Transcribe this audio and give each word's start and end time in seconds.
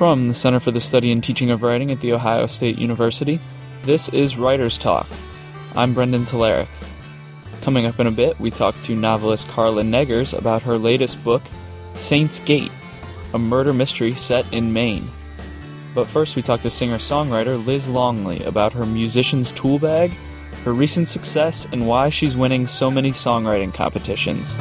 From 0.00 0.28
the 0.28 0.32
Center 0.34 0.60
for 0.60 0.70
the 0.70 0.80
Study 0.80 1.12
and 1.12 1.22
Teaching 1.22 1.50
of 1.50 1.62
Writing 1.62 1.92
at 1.92 2.00
The 2.00 2.14
Ohio 2.14 2.46
State 2.46 2.78
University, 2.78 3.38
this 3.82 4.08
is 4.08 4.38
Writer's 4.38 4.78
Talk. 4.78 5.06
I'm 5.76 5.92
Brendan 5.92 6.24
Telerik. 6.24 6.68
Coming 7.60 7.84
up 7.84 8.00
in 8.00 8.06
a 8.06 8.10
bit, 8.10 8.40
we 8.40 8.50
talk 8.50 8.74
to 8.80 8.96
novelist 8.96 9.46
Carla 9.48 9.82
Neggers 9.82 10.32
about 10.32 10.62
her 10.62 10.78
latest 10.78 11.22
book, 11.22 11.42
Saints 11.96 12.40
Gate, 12.40 12.72
a 13.34 13.38
murder 13.38 13.74
mystery 13.74 14.14
set 14.14 14.50
in 14.54 14.72
Maine. 14.72 15.06
But 15.94 16.06
first, 16.06 16.34
we 16.34 16.40
talk 16.40 16.62
to 16.62 16.70
singer 16.70 16.96
songwriter 16.96 17.62
Liz 17.62 17.86
Longley 17.86 18.42
about 18.44 18.72
her 18.72 18.86
musician's 18.86 19.52
tool 19.52 19.78
bag, 19.78 20.12
her 20.64 20.72
recent 20.72 21.08
success, 21.10 21.66
and 21.72 21.86
why 21.86 22.08
she's 22.08 22.38
winning 22.38 22.66
so 22.66 22.90
many 22.90 23.10
songwriting 23.10 23.74
competitions. 23.74 24.56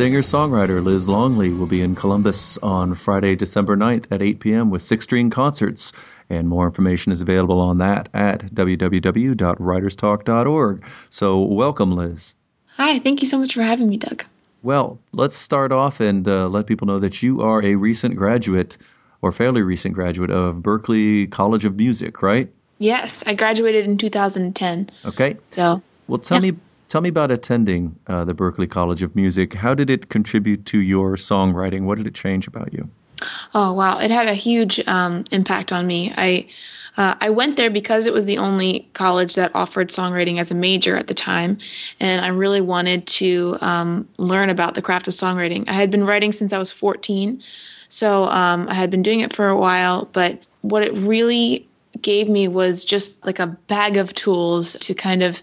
Singer 0.00 0.22
songwriter 0.22 0.82
Liz 0.82 1.06
Longley 1.06 1.50
will 1.50 1.66
be 1.66 1.82
in 1.82 1.94
Columbus 1.94 2.56
on 2.62 2.94
Friday, 2.94 3.36
December 3.36 3.76
9th 3.76 4.06
at 4.10 4.22
8 4.22 4.40
p.m. 4.40 4.70
with 4.70 4.80
Six 4.80 5.04
String 5.04 5.28
Concerts. 5.28 5.92
And 6.30 6.48
more 6.48 6.64
information 6.64 7.12
is 7.12 7.20
available 7.20 7.60
on 7.60 7.76
that 7.78 8.08
at 8.14 8.46
www.writerstalk.org. 8.54 10.84
So, 11.10 11.42
welcome, 11.42 11.92
Liz. 11.92 12.34
Hi, 12.78 12.98
thank 13.00 13.20
you 13.20 13.28
so 13.28 13.38
much 13.38 13.52
for 13.52 13.60
having 13.60 13.90
me, 13.90 13.98
Doug. 13.98 14.24
Well, 14.62 14.98
let's 15.12 15.36
start 15.36 15.70
off 15.70 16.00
and 16.00 16.26
uh, 16.26 16.48
let 16.48 16.66
people 16.66 16.86
know 16.86 16.98
that 16.98 17.22
you 17.22 17.42
are 17.42 17.62
a 17.62 17.74
recent 17.74 18.16
graduate 18.16 18.78
or 19.20 19.32
fairly 19.32 19.60
recent 19.60 19.94
graduate 19.94 20.30
of 20.30 20.62
Berklee 20.62 21.30
College 21.30 21.66
of 21.66 21.76
Music, 21.76 22.22
right? 22.22 22.50
Yes, 22.78 23.22
I 23.26 23.34
graduated 23.34 23.84
in 23.84 23.98
2010. 23.98 24.88
Okay. 25.04 25.36
So, 25.50 25.82
well, 26.08 26.20
tell 26.20 26.42
yeah. 26.42 26.52
me 26.52 26.58
Tell 26.90 27.00
me 27.00 27.08
about 27.08 27.30
attending 27.30 27.96
uh, 28.08 28.24
the 28.24 28.34
Berklee 28.34 28.68
College 28.68 29.02
of 29.02 29.14
Music. 29.14 29.54
How 29.54 29.74
did 29.74 29.90
it 29.90 30.08
contribute 30.08 30.66
to 30.66 30.80
your 30.80 31.14
songwriting? 31.14 31.82
What 31.82 31.98
did 31.98 32.06
it 32.08 32.16
change 32.16 32.48
about 32.48 32.72
you? 32.72 32.90
Oh 33.54 33.72
wow, 33.72 34.00
it 34.00 34.10
had 34.10 34.28
a 34.28 34.34
huge 34.34 34.80
um, 34.88 35.24
impact 35.30 35.70
on 35.70 35.86
me. 35.86 36.12
I 36.16 36.48
uh, 36.96 37.14
I 37.20 37.30
went 37.30 37.56
there 37.56 37.70
because 37.70 38.06
it 38.06 38.12
was 38.12 38.24
the 38.24 38.38
only 38.38 38.88
college 38.94 39.36
that 39.36 39.52
offered 39.54 39.90
songwriting 39.90 40.40
as 40.40 40.50
a 40.50 40.54
major 40.54 40.96
at 40.96 41.06
the 41.06 41.14
time, 41.14 41.58
and 42.00 42.24
I 42.24 42.28
really 42.28 42.60
wanted 42.60 43.06
to 43.06 43.56
um, 43.60 44.08
learn 44.16 44.50
about 44.50 44.74
the 44.74 44.82
craft 44.82 45.06
of 45.06 45.14
songwriting. 45.14 45.68
I 45.68 45.74
had 45.74 45.92
been 45.92 46.04
writing 46.04 46.32
since 46.32 46.52
I 46.52 46.58
was 46.58 46.72
14, 46.72 47.40
so 47.88 48.24
um, 48.24 48.66
I 48.68 48.74
had 48.74 48.90
been 48.90 49.04
doing 49.04 49.20
it 49.20 49.32
for 49.32 49.48
a 49.48 49.56
while. 49.56 50.08
But 50.12 50.40
what 50.62 50.82
it 50.82 50.92
really 50.94 51.68
gave 52.02 52.28
me 52.28 52.48
was 52.48 52.84
just 52.84 53.24
like 53.24 53.38
a 53.38 53.46
bag 53.46 53.96
of 53.96 54.12
tools 54.14 54.76
to 54.80 54.92
kind 54.92 55.22
of 55.22 55.40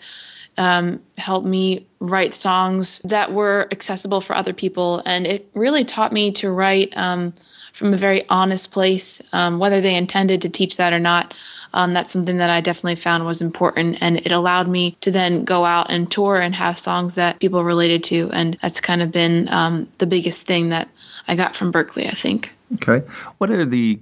um, 0.58 1.00
helped 1.18 1.48
me 1.48 1.86
write 2.00 2.34
songs 2.34 3.00
that 3.04 3.34
were 3.34 3.68
accessible 3.72 4.22
for 4.22 4.36
other 4.36 4.54
people. 4.54 5.02
And 5.06 5.26
it 5.26 5.48
really 5.54 5.86
taught 5.86 6.12
me 6.12 6.32
to 6.34 6.52
write 6.52 6.94
um, 6.96 7.34
from 7.74 7.94
a 7.94 7.98
very 7.98 8.28
honest 8.30 8.72
place, 8.72 9.22
um, 9.34 9.60
whether 9.60 9.82
they 9.82 9.96
intended 9.96 10.42
to 10.42 10.50
teach 10.50 10.78
that 10.78 10.94
or 10.94 11.00
not. 11.00 11.34
Um, 11.74 11.94
that's 11.94 12.14
something 12.14 12.38
that 12.38 12.50
I 12.50 12.62
definitely 12.62 12.96
found 12.96 13.26
was 13.26 13.42
important. 13.42 13.98
And 14.02 14.18
it 14.18 14.32
allowed 14.32 14.68
me 14.68 14.98
to 15.02 15.12
then 15.12 15.44
go 15.44 15.66
out 15.66 15.92
and 15.92 16.10
tour 16.10 16.40
and 16.40 16.56
have 16.56 16.80
songs 16.80 17.16
that 17.16 17.40
people 17.40 17.64
related 17.64 18.04
to. 18.06 18.32
And 18.32 18.58
that's 18.62 18.82
kind 18.82 19.02
of 19.02 19.12
been 19.12 19.48
um, 19.50 19.88
the 19.98 20.08
biggest 20.08 20.44
thing 20.44 20.70
that 20.70 20.88
I 21.28 21.36
got 21.36 21.56
from 21.56 21.72
Berklee, 21.72 22.08
I 22.08 22.16
think. 22.16 22.52
Okay. 22.76 23.06
What 23.38 23.52
are 23.52 23.66
the 23.66 24.00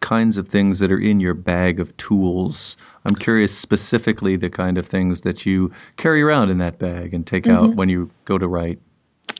kinds 0.00 0.38
of 0.38 0.48
things 0.48 0.78
that 0.78 0.92
are 0.92 0.98
in 0.98 1.20
your 1.20 1.34
bag 1.34 1.80
of 1.80 1.96
tools. 1.96 2.76
I'm 3.04 3.14
curious 3.14 3.56
specifically 3.56 4.36
the 4.36 4.50
kind 4.50 4.78
of 4.78 4.86
things 4.86 5.22
that 5.22 5.46
you 5.46 5.72
carry 5.96 6.22
around 6.22 6.50
in 6.50 6.58
that 6.58 6.78
bag 6.78 7.14
and 7.14 7.26
take 7.26 7.44
mm-hmm. 7.44 7.70
out 7.70 7.76
when 7.76 7.88
you 7.88 8.10
go 8.24 8.38
to 8.38 8.46
write. 8.46 8.78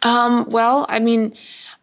Um, 0.03 0.47
well, 0.49 0.87
I 0.89 0.99
mean, 0.99 1.35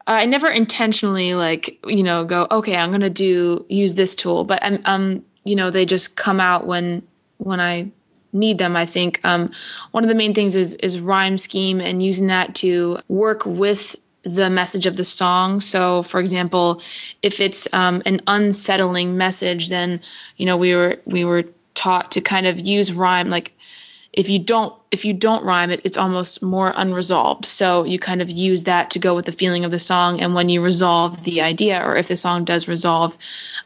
I 0.07 0.25
never 0.25 0.49
intentionally 0.49 1.33
like 1.33 1.79
you 1.85 2.03
know 2.03 2.25
go 2.25 2.47
okay 2.51 2.75
I'm 2.75 2.91
gonna 2.91 3.09
do 3.09 3.65
use 3.69 3.93
this 3.93 4.15
tool, 4.15 4.43
but 4.43 4.63
I'm 4.63 4.81
um 4.85 5.25
you 5.45 5.55
know 5.55 5.69
they 5.69 5.85
just 5.85 6.15
come 6.15 6.39
out 6.39 6.67
when 6.67 7.01
when 7.37 7.59
I 7.59 7.91
need 8.33 8.57
them. 8.57 8.75
I 8.75 8.85
think 8.85 9.19
um, 9.23 9.51
one 9.91 10.03
of 10.03 10.09
the 10.09 10.15
main 10.15 10.33
things 10.33 10.55
is 10.55 10.75
is 10.75 10.99
rhyme 10.99 11.37
scheme 11.37 11.79
and 11.79 12.03
using 12.03 12.27
that 12.27 12.55
to 12.55 12.99
work 13.07 13.45
with 13.45 13.95
the 14.23 14.49
message 14.49 14.85
of 14.85 14.97
the 14.97 15.05
song. 15.05 15.61
So, 15.61 16.03
for 16.03 16.19
example, 16.19 16.81
if 17.21 17.39
it's 17.39 17.67
um, 17.73 18.01
an 18.05 18.21
unsettling 18.27 19.17
message, 19.17 19.69
then 19.69 20.01
you 20.37 20.45
know 20.45 20.57
we 20.57 20.73
were 20.75 20.97
we 21.05 21.25
were 21.25 21.43
taught 21.75 22.11
to 22.11 22.21
kind 22.21 22.47
of 22.47 22.59
use 22.59 22.91
rhyme. 22.91 23.29
Like 23.29 23.51
if 24.13 24.29
you 24.29 24.39
don't 24.39 24.73
if 24.91 25.03
you 25.03 25.13
don't 25.13 25.43
rhyme 25.43 25.71
it, 25.71 25.81
it's 25.83 25.97
almost 25.97 26.41
more 26.41 26.73
unresolved. 26.75 27.45
So 27.45 27.83
you 27.83 27.99
kind 27.99 28.21
of 28.21 28.29
use 28.29 28.63
that 28.63 28.91
to 28.91 28.99
go 28.99 29.15
with 29.15 29.25
the 29.25 29.31
feeling 29.31 29.65
of 29.65 29.71
the 29.71 29.79
song. 29.79 30.21
And 30.21 30.35
when 30.35 30.49
you 30.49 30.61
resolve 30.61 31.23
the 31.23 31.41
idea, 31.41 31.83
or 31.83 31.95
if 31.95 32.07
the 32.07 32.17
song 32.17 32.45
does 32.45 32.67
resolve, 32.67 33.17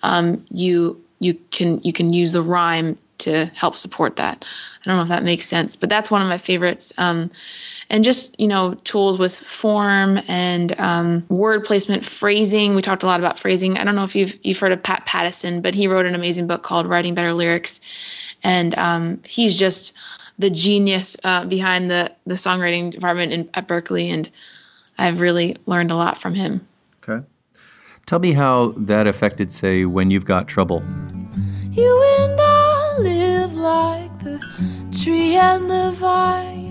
um, 0.04 0.44
you 0.50 1.02
you 1.20 1.36
can 1.52 1.82
you 1.84 1.94
can 1.94 2.14
use 2.14 2.32
the 2.32 2.42
rhyme 2.42 2.98
to 3.20 3.46
help 3.56 3.78
support 3.78 4.16
that. 4.16 4.46
I 4.82 4.90
don't 4.90 4.98
know 4.98 5.04
if 5.04 5.10
that 5.10 5.24
makes 5.24 5.48
sense, 5.48 5.76
but 5.76 5.90
that's 5.90 6.12
one 6.12 6.22
of 6.22 6.30
my 6.30 6.38
favorites. 6.38 6.94
Um, 6.98 7.32
and 7.90 8.04
just 8.04 8.40
you 8.40 8.48
know 8.48 8.74
tools 8.84 9.18
with 9.18 9.36
form 9.36 10.20
and 10.28 10.78
um, 10.80 11.26
word 11.30 11.64
placement, 11.64 12.06
phrasing. 12.06 12.76
We 12.76 12.82
talked 12.82 13.04
a 13.04 13.06
lot 13.06 13.20
about 13.20 13.40
phrasing. 13.40 13.78
I 13.78 13.84
don't 13.84 13.96
know 13.96 14.04
if 14.04 14.16
you've 14.16 14.38
you've 14.44 14.60
heard 14.60 14.72
of 14.72 14.82
Pat 14.82 15.06
Pattison, 15.06 15.62
but 15.62 15.76
he 15.76 15.88
wrote 15.88 16.06
an 16.06 16.16
amazing 16.16 16.48
book 16.48 16.64
called 16.64 16.88
Writing 16.88 17.16
Better 17.16 17.34
Lyrics, 17.34 17.80
and 18.44 18.78
um, 18.78 19.22
he's 19.26 19.58
just 19.58 19.94
the 20.40 20.50
genius 20.50 21.16
uh, 21.24 21.46
behind 21.46 21.90
the 21.90 22.12
the 22.26 22.36
songwriting 22.36 22.92
department 22.92 23.34
in, 23.34 23.50
at 23.54 23.68
Berklee, 23.68 24.10
and 24.10 24.30
I've 24.98 25.20
really 25.20 25.56
learned 25.66 25.92
a 25.92 25.96
lot 25.96 26.22
from 26.22 26.34
him. 26.34 26.68
Okay, 27.04 27.26
tell 28.06 28.20
me 28.20 28.34
how 28.34 28.74
that 28.78 29.08
affected, 29.08 29.52
say, 29.52 29.86
when 29.86 30.12
you've 30.12 30.26
got 30.26 30.48
trouble. 30.48 30.84
You 31.72 32.18
and 32.20 32.40
I 32.42 32.98
live 33.00 33.54
like 33.56 34.20
the 34.20 34.40
tree 34.92 35.36
and 35.36 35.70
the 35.70 35.92
vine 35.92 36.67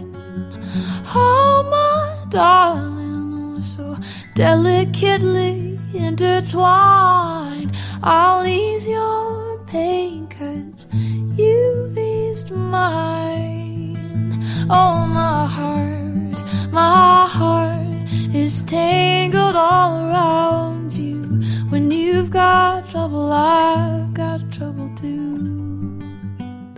Oh, 1.14 1.62
my 1.70 2.30
darling, 2.30 3.54
we're 3.54 3.62
so 3.62 3.96
delicately 4.34 5.78
intertwined. 5.94 7.74
I'll 8.02 8.46
ease 8.46 8.86
your 8.86 9.58
pain, 9.66 10.26
cause 10.28 10.86
you've 11.36 11.96
eased 11.96 12.50
mine. 12.50 13.96
Oh, 14.68 15.06
my 15.06 15.46
heart, 15.46 16.72
my 16.72 17.26
heart 17.26 18.10
is 18.34 18.62
tangled 18.64 19.56
all 19.56 20.10
around 20.10 20.92
you. 20.92 21.22
When 21.70 21.90
you've 21.90 22.30
got 22.30 22.88
trouble, 22.90 23.32
I've 23.32 24.12
got 24.12 24.50
trouble 24.52 24.94
too. 24.96 26.00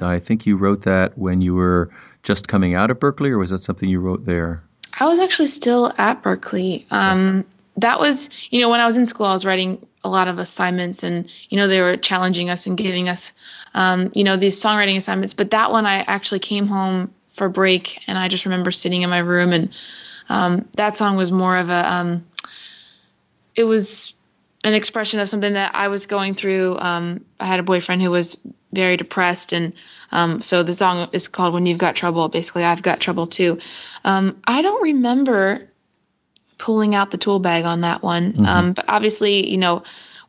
I 0.00 0.20
think 0.20 0.46
you 0.46 0.56
wrote 0.56 0.82
that 0.82 1.18
when 1.18 1.40
you 1.40 1.54
were 1.54 1.90
just 2.28 2.46
coming 2.46 2.74
out 2.74 2.90
of 2.90 3.00
Berklee, 3.00 3.30
or 3.30 3.38
was 3.38 3.48
that 3.48 3.60
something 3.60 3.88
you 3.88 4.00
wrote 4.00 4.26
there? 4.26 4.62
I 5.00 5.06
was 5.06 5.18
actually 5.18 5.46
still 5.46 5.94
at 5.96 6.22
Berklee. 6.22 6.84
Um, 6.90 7.42
that 7.78 7.98
was, 7.98 8.28
you 8.50 8.60
know, 8.60 8.68
when 8.68 8.80
I 8.80 8.84
was 8.84 8.98
in 8.98 9.06
school, 9.06 9.24
I 9.24 9.32
was 9.32 9.46
writing 9.46 9.84
a 10.04 10.10
lot 10.10 10.28
of 10.28 10.38
assignments, 10.38 11.02
and 11.02 11.26
you 11.48 11.56
know, 11.56 11.66
they 11.66 11.80
were 11.80 11.96
challenging 11.96 12.50
us 12.50 12.66
and 12.66 12.76
giving 12.76 13.08
us, 13.08 13.32
um, 13.72 14.12
you 14.14 14.22
know, 14.22 14.36
these 14.36 14.62
songwriting 14.62 14.98
assignments. 14.98 15.32
But 15.32 15.50
that 15.52 15.70
one, 15.70 15.86
I 15.86 16.00
actually 16.00 16.40
came 16.40 16.66
home 16.66 17.10
for 17.32 17.48
break, 17.48 17.98
and 18.06 18.18
I 18.18 18.28
just 18.28 18.44
remember 18.44 18.72
sitting 18.72 19.00
in 19.00 19.08
my 19.08 19.20
room, 19.20 19.50
and 19.54 19.74
um, 20.28 20.68
that 20.76 20.98
song 20.98 21.16
was 21.16 21.32
more 21.32 21.56
of 21.56 21.70
a, 21.70 21.90
um, 21.90 22.26
it 23.56 23.64
was 23.64 24.12
an 24.64 24.74
expression 24.74 25.18
of 25.18 25.30
something 25.30 25.54
that 25.54 25.74
I 25.74 25.88
was 25.88 26.04
going 26.04 26.34
through. 26.34 26.78
Um, 26.78 27.24
I 27.40 27.46
had 27.46 27.58
a 27.58 27.62
boyfriend 27.62 28.02
who 28.02 28.10
was 28.10 28.36
very 28.74 28.98
depressed, 28.98 29.54
and 29.54 29.72
um, 30.10 30.40
so 30.40 30.62
the 30.62 30.74
song 30.74 31.08
is 31.12 31.28
called 31.28 31.54
"When 31.54 31.66
You've 31.66 31.78
Got 31.78 31.96
Trouble." 31.96 32.28
Basically, 32.28 32.64
I've 32.64 32.82
got 32.82 33.00
trouble 33.00 33.26
too. 33.26 33.58
Um, 34.04 34.40
I 34.44 34.62
don't 34.62 34.82
remember 34.82 35.68
pulling 36.58 36.94
out 36.94 37.10
the 37.10 37.18
tool 37.18 37.38
bag 37.38 37.64
on 37.64 37.80
that 37.82 38.02
one, 38.02 38.32
mm-hmm. 38.32 38.46
um, 38.46 38.72
but 38.72 38.84
obviously, 38.88 39.48
you 39.48 39.58
know, 39.58 39.82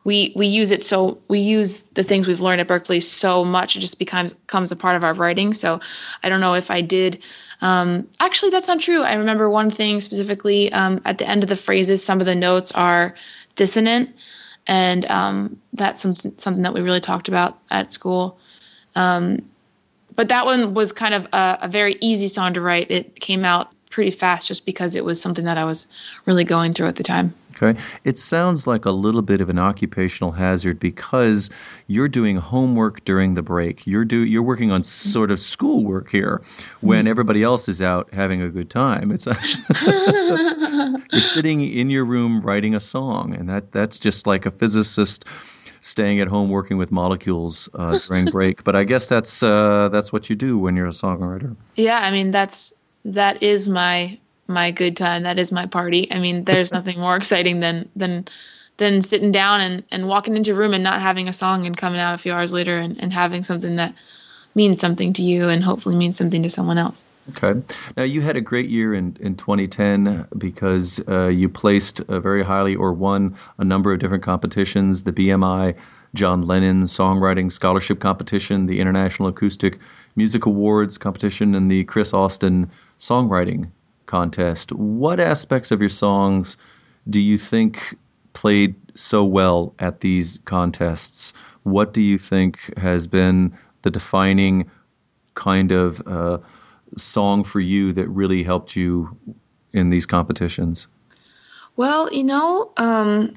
we 0.04 0.32
we 0.34 0.46
use 0.46 0.70
it 0.70 0.84
so 0.84 1.18
we 1.28 1.40
use 1.40 1.82
the 1.94 2.04
things 2.04 2.26
we've 2.26 2.40
learned 2.40 2.60
at 2.60 2.68
Berklee 2.68 3.02
so 3.02 3.44
much 3.44 3.76
it 3.76 3.80
just 3.80 3.98
becomes 3.98 4.32
becomes 4.32 4.72
a 4.72 4.76
part 4.76 4.96
of 4.96 5.04
our 5.04 5.14
writing. 5.14 5.54
So 5.54 5.80
I 6.22 6.28
don't 6.28 6.40
know 6.40 6.54
if 6.54 6.70
I 6.70 6.80
did. 6.80 7.22
Um, 7.62 8.08
actually, 8.20 8.50
that's 8.50 8.68
not 8.68 8.80
true. 8.80 9.02
I 9.02 9.14
remember 9.14 9.50
one 9.50 9.70
thing 9.70 10.00
specifically 10.00 10.72
um, 10.72 11.02
at 11.04 11.18
the 11.18 11.28
end 11.28 11.42
of 11.42 11.50
the 11.50 11.56
phrases. 11.56 12.02
Some 12.02 12.20
of 12.20 12.26
the 12.26 12.34
notes 12.34 12.72
are 12.72 13.14
dissonant, 13.56 14.10
and 14.66 15.04
um, 15.06 15.60
that's 15.74 16.02
something 16.02 16.32
something 16.38 16.62
that 16.62 16.72
we 16.72 16.80
really 16.80 17.00
talked 17.00 17.28
about 17.28 17.58
at 17.70 17.92
school. 17.92 18.38
Um, 18.94 19.40
but 20.20 20.28
that 20.28 20.44
one 20.44 20.74
was 20.74 20.92
kind 20.92 21.14
of 21.14 21.24
a, 21.32 21.60
a, 21.62 21.68
very 21.68 21.96
easy 22.02 22.28
song 22.28 22.52
to 22.52 22.60
write. 22.60 22.90
It 22.90 23.20
came 23.20 23.42
out 23.42 23.72
pretty 23.90 24.10
fast 24.10 24.48
just 24.48 24.64
because 24.64 24.94
it 24.94 25.04
was 25.04 25.20
something 25.20 25.44
that 25.44 25.58
I 25.58 25.64
was 25.64 25.86
really 26.24 26.44
going 26.44 26.72
through 26.72 26.86
at 26.86 26.96
the 26.96 27.02
time. 27.02 27.34
Okay. 27.62 27.78
It 28.04 28.16
sounds 28.16 28.66
like 28.66 28.84
a 28.86 28.90
little 28.90 29.22
bit 29.22 29.40
of 29.40 29.50
an 29.50 29.58
occupational 29.58 30.32
hazard 30.32 30.80
because 30.80 31.50
you're 31.88 32.08
doing 32.08 32.36
homework 32.36 33.04
during 33.04 33.34
the 33.34 33.42
break. 33.42 33.86
You're 33.86 34.04
do 34.04 34.24
you're 34.24 34.42
working 34.42 34.70
on 34.70 34.82
sort 34.82 35.30
of 35.30 35.40
schoolwork 35.40 36.10
here 36.10 36.40
when 36.80 37.00
mm-hmm. 37.00 37.08
everybody 37.08 37.42
else 37.42 37.68
is 37.68 37.82
out 37.82 38.08
having 38.14 38.40
a 38.40 38.48
good 38.48 38.70
time. 38.70 39.10
It's 39.10 39.26
a 39.26 39.36
you're 41.12 41.20
sitting 41.20 41.60
in 41.60 41.90
your 41.90 42.04
room 42.04 42.40
writing 42.40 42.74
a 42.74 42.80
song 42.80 43.34
and 43.34 43.48
that 43.48 43.72
that's 43.72 43.98
just 43.98 44.26
like 44.26 44.46
a 44.46 44.50
physicist 44.50 45.26
staying 45.82 46.20
at 46.20 46.28
home 46.28 46.50
working 46.50 46.78
with 46.78 46.92
molecules 46.92 47.68
uh, 47.74 47.98
during 48.06 48.26
break. 48.26 48.64
But 48.64 48.76
I 48.76 48.84
guess 48.84 49.06
that's 49.06 49.42
uh, 49.42 49.88
that's 49.90 50.12
what 50.12 50.30
you 50.30 50.36
do 50.36 50.58
when 50.58 50.76
you're 50.76 50.86
a 50.86 50.90
songwriter. 50.90 51.56
Yeah, 51.74 51.98
I 52.00 52.10
mean 52.10 52.30
that's 52.30 52.72
that 53.04 53.42
is 53.42 53.68
my 53.68 54.18
my 54.46 54.70
good 54.70 54.96
time. 54.96 55.22
That 55.22 55.38
is 55.38 55.52
my 55.52 55.66
party. 55.66 56.10
I 56.12 56.18
mean, 56.18 56.44
there's 56.44 56.72
nothing 56.78 56.98
more 56.98 57.16
exciting 57.16 57.60
than 57.60 57.88
than 57.96 58.26
than 58.76 59.02
sitting 59.02 59.30
down 59.30 59.60
and, 59.60 59.84
and 59.90 60.08
walking 60.08 60.36
into 60.36 60.52
a 60.52 60.54
room 60.54 60.72
and 60.72 60.82
not 60.82 61.02
having 61.02 61.28
a 61.28 61.32
song 61.34 61.66
and 61.66 61.76
coming 61.76 62.00
out 62.00 62.14
a 62.14 62.18
few 62.18 62.32
hours 62.32 62.50
later 62.50 62.78
and, 62.78 62.98
and 62.98 63.12
having 63.12 63.44
something 63.44 63.76
that 63.76 63.94
means 64.54 64.80
something 64.80 65.12
to 65.12 65.22
you 65.22 65.50
and 65.50 65.62
hopefully 65.62 65.94
means 65.94 66.16
something 66.16 66.42
to 66.42 66.48
someone 66.48 66.78
else. 66.78 67.04
Okay. 67.28 67.60
Now 67.96 68.04
you 68.04 68.22
had 68.22 68.36
a 68.36 68.40
great 68.40 68.70
year 68.70 68.94
in, 68.94 69.16
in 69.20 69.36
2010 69.36 70.26
because 70.38 70.98
uh, 71.08 71.26
you 71.26 71.48
placed 71.48 72.00
uh, 72.08 72.20
very 72.20 72.42
highly 72.42 72.74
or 72.74 72.92
won 72.92 73.36
a 73.58 73.64
number 73.64 73.92
of 73.92 74.00
different 74.00 74.24
competitions, 74.24 75.02
the 75.02 75.12
BMI 75.12 75.76
John 76.14 76.42
Lennon 76.42 76.82
Songwriting 76.82 77.52
Scholarship 77.52 78.00
Competition, 78.00 78.66
the 78.66 78.80
International 78.80 79.28
Acoustic 79.28 79.78
Music 80.16 80.46
Awards 80.46 80.98
competition, 80.98 81.54
and 81.54 81.70
the 81.70 81.84
Chris 81.84 82.12
Austin 82.12 82.70
Songwriting 82.98 83.70
Contest. 84.06 84.72
What 84.72 85.20
aspects 85.20 85.70
of 85.70 85.80
your 85.80 85.90
songs 85.90 86.56
do 87.08 87.20
you 87.20 87.38
think 87.38 87.96
played 88.32 88.74
so 88.94 89.24
well 89.24 89.74
at 89.78 90.00
these 90.00 90.38
contests? 90.44 91.32
What 91.62 91.92
do 91.92 92.02
you 92.02 92.18
think 92.18 92.58
has 92.76 93.06
been 93.06 93.56
the 93.82 93.90
defining 93.90 94.70
kind 95.34 95.72
of 95.72 96.02
uh, 96.06 96.38
song 96.96 97.44
for 97.44 97.60
you 97.60 97.92
that 97.92 98.08
really 98.08 98.42
helped 98.42 98.74
you 98.74 99.16
in 99.72 99.90
these 99.90 100.06
competitions? 100.06 100.88
Well, 101.76 102.12
you 102.12 102.24
know, 102.24 102.72
um, 102.76 103.36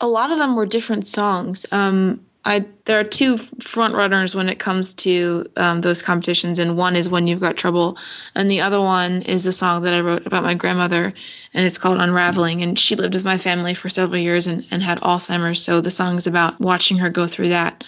a 0.00 0.06
lot 0.06 0.30
of 0.30 0.38
them 0.38 0.56
were 0.56 0.66
different 0.66 1.06
songs. 1.06 1.66
Um, 1.72 2.20
I 2.44 2.64
there 2.84 3.00
are 3.00 3.04
two 3.04 3.38
front 3.60 3.96
runners 3.96 4.34
when 4.34 4.48
it 4.48 4.60
comes 4.60 4.94
to 4.94 5.46
um, 5.56 5.80
those 5.80 6.00
competitions, 6.00 6.60
and 6.60 6.76
one 6.76 6.94
is 6.94 7.08
"When 7.08 7.26
You've 7.26 7.40
Got 7.40 7.56
Trouble," 7.56 7.98
and 8.36 8.48
the 8.48 8.60
other 8.60 8.80
one 8.80 9.22
is 9.22 9.46
a 9.46 9.52
song 9.52 9.82
that 9.82 9.92
I 9.92 10.00
wrote 10.00 10.26
about 10.26 10.44
my 10.44 10.54
grandmother, 10.54 11.12
and 11.54 11.66
it's 11.66 11.78
called 11.78 11.98
"Unraveling." 11.98 12.62
And 12.62 12.78
she 12.78 12.94
lived 12.94 13.14
with 13.14 13.24
my 13.24 13.36
family 13.36 13.74
for 13.74 13.88
several 13.88 14.20
years 14.20 14.46
and, 14.46 14.64
and 14.70 14.82
had 14.82 15.00
Alzheimer's, 15.00 15.60
so 15.60 15.80
the 15.80 15.90
song 15.90 16.16
is 16.16 16.26
about 16.26 16.60
watching 16.60 16.98
her 16.98 17.10
go 17.10 17.26
through 17.26 17.48
that. 17.48 17.82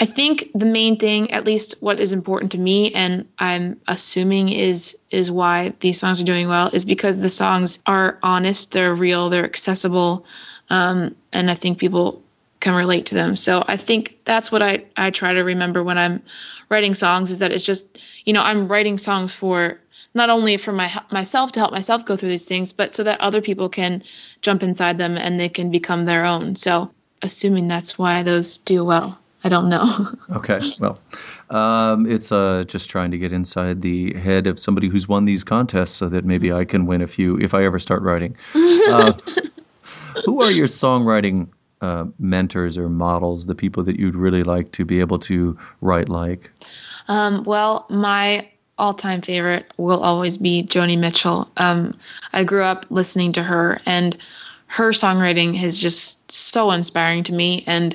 I 0.00 0.06
think 0.06 0.50
the 0.54 0.66
main 0.66 0.98
thing, 0.98 1.30
at 1.30 1.44
least 1.44 1.76
what 1.78 2.00
is 2.00 2.12
important 2.12 2.50
to 2.52 2.58
me, 2.58 2.92
and 2.94 3.26
I'm 3.38 3.80
assuming 3.88 4.50
is 4.50 4.98
is 5.10 5.30
why 5.30 5.72
these 5.80 5.98
songs 5.98 6.20
are 6.20 6.24
doing 6.24 6.48
well, 6.48 6.68
is 6.74 6.84
because 6.84 7.20
the 7.20 7.30
songs 7.30 7.78
are 7.86 8.18
honest, 8.22 8.72
they're 8.72 8.94
real, 8.94 9.30
they're 9.30 9.44
accessible, 9.44 10.26
um, 10.74 11.14
and 11.32 11.50
I 11.50 11.54
think 11.54 11.78
people 11.78 12.20
can 12.58 12.74
relate 12.74 13.06
to 13.06 13.14
them. 13.14 13.36
So 13.36 13.64
I 13.68 13.76
think 13.76 14.16
that's 14.24 14.50
what 14.50 14.60
I, 14.60 14.84
I 14.96 15.10
try 15.10 15.32
to 15.32 15.40
remember 15.40 15.84
when 15.84 15.98
I'm 15.98 16.20
writing 16.68 16.94
songs 16.94 17.30
is 17.30 17.38
that 17.38 17.52
it's 17.52 17.64
just, 17.64 17.98
you 18.24 18.32
know, 18.32 18.42
I'm 18.42 18.66
writing 18.66 18.98
songs 18.98 19.32
for 19.32 19.78
not 20.14 20.30
only 20.30 20.56
for 20.56 20.72
my 20.72 20.90
myself 21.12 21.52
to 21.52 21.60
help 21.60 21.72
myself 21.72 22.04
go 22.04 22.16
through 22.16 22.30
these 22.30 22.48
things, 22.48 22.72
but 22.72 22.94
so 22.94 23.04
that 23.04 23.20
other 23.20 23.40
people 23.40 23.68
can 23.68 24.02
jump 24.42 24.62
inside 24.62 24.98
them 24.98 25.16
and 25.16 25.38
they 25.38 25.48
can 25.48 25.70
become 25.70 26.06
their 26.06 26.24
own. 26.24 26.56
So 26.56 26.90
assuming 27.22 27.68
that's 27.68 27.98
why 27.98 28.22
those 28.22 28.58
do 28.58 28.84
well. 28.84 29.18
I 29.44 29.50
don't 29.50 29.68
know. 29.68 30.08
okay, 30.36 30.58
well, 30.80 30.98
um, 31.50 32.10
it's 32.10 32.32
uh, 32.32 32.64
just 32.66 32.88
trying 32.88 33.10
to 33.10 33.18
get 33.18 33.30
inside 33.30 33.82
the 33.82 34.14
head 34.14 34.46
of 34.46 34.58
somebody 34.58 34.88
who's 34.88 35.06
won 35.06 35.26
these 35.26 35.44
contests, 35.44 35.92
so 35.92 36.08
that 36.08 36.24
maybe 36.24 36.50
I 36.50 36.64
can 36.64 36.86
win 36.86 37.02
a 37.02 37.06
few 37.06 37.36
if 37.38 37.52
I 37.52 37.64
ever 37.64 37.78
start 37.78 38.02
writing. 38.02 38.36
Uh, 38.84 39.14
who 40.24 40.42
are 40.42 40.50
your 40.50 40.66
songwriting 40.66 41.48
uh, 41.80 42.06
mentors 42.18 42.78
or 42.78 42.88
models, 42.88 43.46
the 43.46 43.54
people 43.54 43.82
that 43.82 43.98
you'd 43.98 44.14
really 44.14 44.42
like 44.42 44.72
to 44.72 44.84
be 44.84 45.00
able 45.00 45.18
to 45.18 45.58
write 45.80 46.08
like? 46.08 46.50
Um, 47.08 47.44
well, 47.44 47.86
my 47.90 48.48
all-time 48.78 49.22
favorite 49.22 49.72
will 49.76 50.02
always 50.02 50.36
be 50.36 50.64
Joni 50.64 50.98
Mitchell. 50.98 51.50
Um, 51.56 51.96
I 52.32 52.44
grew 52.44 52.62
up 52.62 52.86
listening 52.90 53.32
to 53.34 53.42
her, 53.42 53.80
and 53.86 54.16
her 54.66 54.90
songwriting 54.90 55.62
is 55.62 55.78
just 55.78 56.30
so 56.32 56.70
inspiring 56.70 57.22
to 57.24 57.32
me. 57.32 57.62
And 57.66 57.94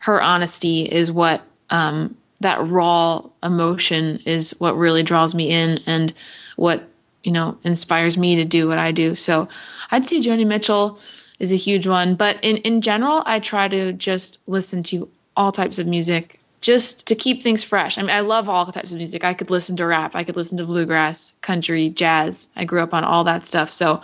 her 0.00 0.20
honesty 0.22 0.82
is 0.82 1.10
what 1.10 1.42
um, 1.70 2.16
that 2.40 2.64
raw 2.68 3.22
emotion 3.42 4.20
is 4.24 4.54
what 4.58 4.76
really 4.76 5.02
draws 5.02 5.34
me 5.34 5.50
in, 5.50 5.78
and 5.86 6.12
what 6.56 6.84
you 7.22 7.32
know 7.32 7.56
inspires 7.64 8.16
me 8.16 8.36
to 8.36 8.44
do 8.44 8.68
what 8.68 8.78
I 8.78 8.92
do. 8.92 9.14
So, 9.14 9.48
I'd 9.90 10.08
say 10.08 10.20
Joni 10.20 10.46
Mitchell 10.46 10.98
is 11.40 11.50
a 11.50 11.56
huge 11.56 11.86
one. 11.86 12.14
But 12.14 12.36
in, 12.44 12.58
in 12.58 12.80
general, 12.80 13.22
I 13.26 13.40
try 13.40 13.66
to 13.68 13.92
just 13.92 14.38
listen 14.46 14.82
to 14.84 15.08
all 15.36 15.50
types 15.50 15.78
of 15.78 15.86
music 15.86 16.38
just 16.60 17.06
to 17.06 17.14
keep 17.14 17.42
things 17.42 17.64
fresh. 17.64 17.96
I 17.96 18.02
mean, 18.02 18.10
I 18.10 18.20
love 18.20 18.48
all 18.48 18.66
types 18.66 18.92
of 18.92 18.98
music. 18.98 19.24
I 19.24 19.32
could 19.34 19.50
listen 19.50 19.76
to 19.76 19.86
rap, 19.86 20.14
I 20.14 20.24
could 20.24 20.36
listen 20.36 20.58
to 20.58 20.64
bluegrass, 20.64 21.32
country, 21.40 21.88
jazz. 21.90 22.48
I 22.56 22.64
grew 22.64 22.82
up 22.82 22.92
on 22.92 23.02
all 23.02 23.24
that 23.24 23.46
stuff. 23.46 23.70
So 23.70 24.02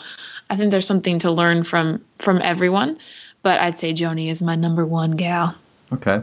I 0.49 0.56
think 0.56 0.71
there's 0.71 0.87
something 0.87 1.19
to 1.21 1.31
learn 1.31 1.65
from 1.65 2.03
from 2.19 2.41
everyone. 2.43 2.99
But 3.43 3.61
I'd 3.61 3.79
say 3.79 3.93
Joni 3.93 4.31
is 4.31 4.43
my 4.43 4.56
number 4.56 4.87
one 4.87 5.12
gal. 5.12 5.55
Okay. 5.93 6.23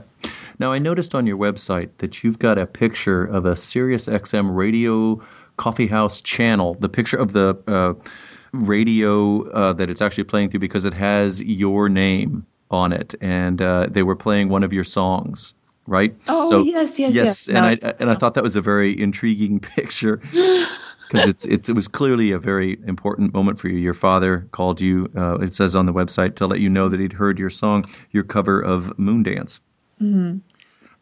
Now 0.60 0.71
I 0.71 0.80
noticed 0.80 1.15
on 1.15 1.25
your 1.25 1.38
website 1.38 1.89
that 2.00 2.24
you've 2.24 2.39
got 2.39 2.57
a 2.57 2.65
picture 2.65 3.24
of 3.24 3.45
a 3.45 3.56
Sirius 3.56 4.07
XM 4.07 4.56
radio 4.56 5.21
coffeehouse 5.57 6.21
channel. 6.21 6.75
The 6.75 6.89
picture 6.89 7.18
of 7.18 7.33
the 7.33 7.57
uh, 7.68 7.94
radio 8.53 9.50
uh, 9.50 9.73
that 9.73 9.89
it's 9.89 10.01
actually 10.01 10.23
playing 10.23 10.50
through 10.50 10.61
because 10.61 10.85
it 10.85 10.94
has 10.94 11.41
your 11.41 11.89
name 11.89 12.45
on 12.71 12.91
it, 12.94 13.13
and 13.21 13.61
uh, 13.61 13.88
they 13.89 14.03
were 14.03 14.15
playing 14.15 14.50
one 14.50 14.63
of 14.63 14.71
your 14.71 14.83
songs, 14.83 15.53
right? 15.88 16.15
Oh 16.27 16.50
so, 16.50 16.63
yes, 16.63 16.97
yes, 16.97 17.13
yes. 17.13 17.25
yes. 17.25 17.47
And 17.50 17.81
no. 17.81 17.89
I 17.89 17.94
and 18.00 18.09
I 18.09 18.15
thought 18.15 18.33
that 18.35 18.44
was 18.44 18.55
a 18.55 18.61
very 18.61 19.00
intriguing 19.00 19.59
picture. 19.75 20.21
because 21.11 21.29
it's, 21.29 21.45
it's, 21.45 21.69
it 21.69 21.73
was 21.73 21.88
clearly 21.88 22.31
a 22.31 22.39
very 22.39 22.79
important 22.88 23.33
moment 23.35 23.59
for 23.59 23.67
you. 23.67 23.77
Your 23.77 23.94
father 23.94 24.47
called 24.51 24.81
you. 24.81 25.11
Uh, 25.15 25.38
it 25.39 25.53
says 25.53 25.75
on 25.75 25.85
the 25.85 25.94
website 25.94 26.35
to 26.38 26.47
let 26.47 26.59
you 26.59 26.69
know 26.69 26.89
that 26.89 27.00
he'd 27.00 27.13
heard 27.13 27.38
your 27.38 27.51
song, 27.51 27.85
your 28.11 28.23
cover 28.23 28.59
of 28.59 28.85
Moondance. 28.97 29.59
Mm-hmm. 30.01 30.39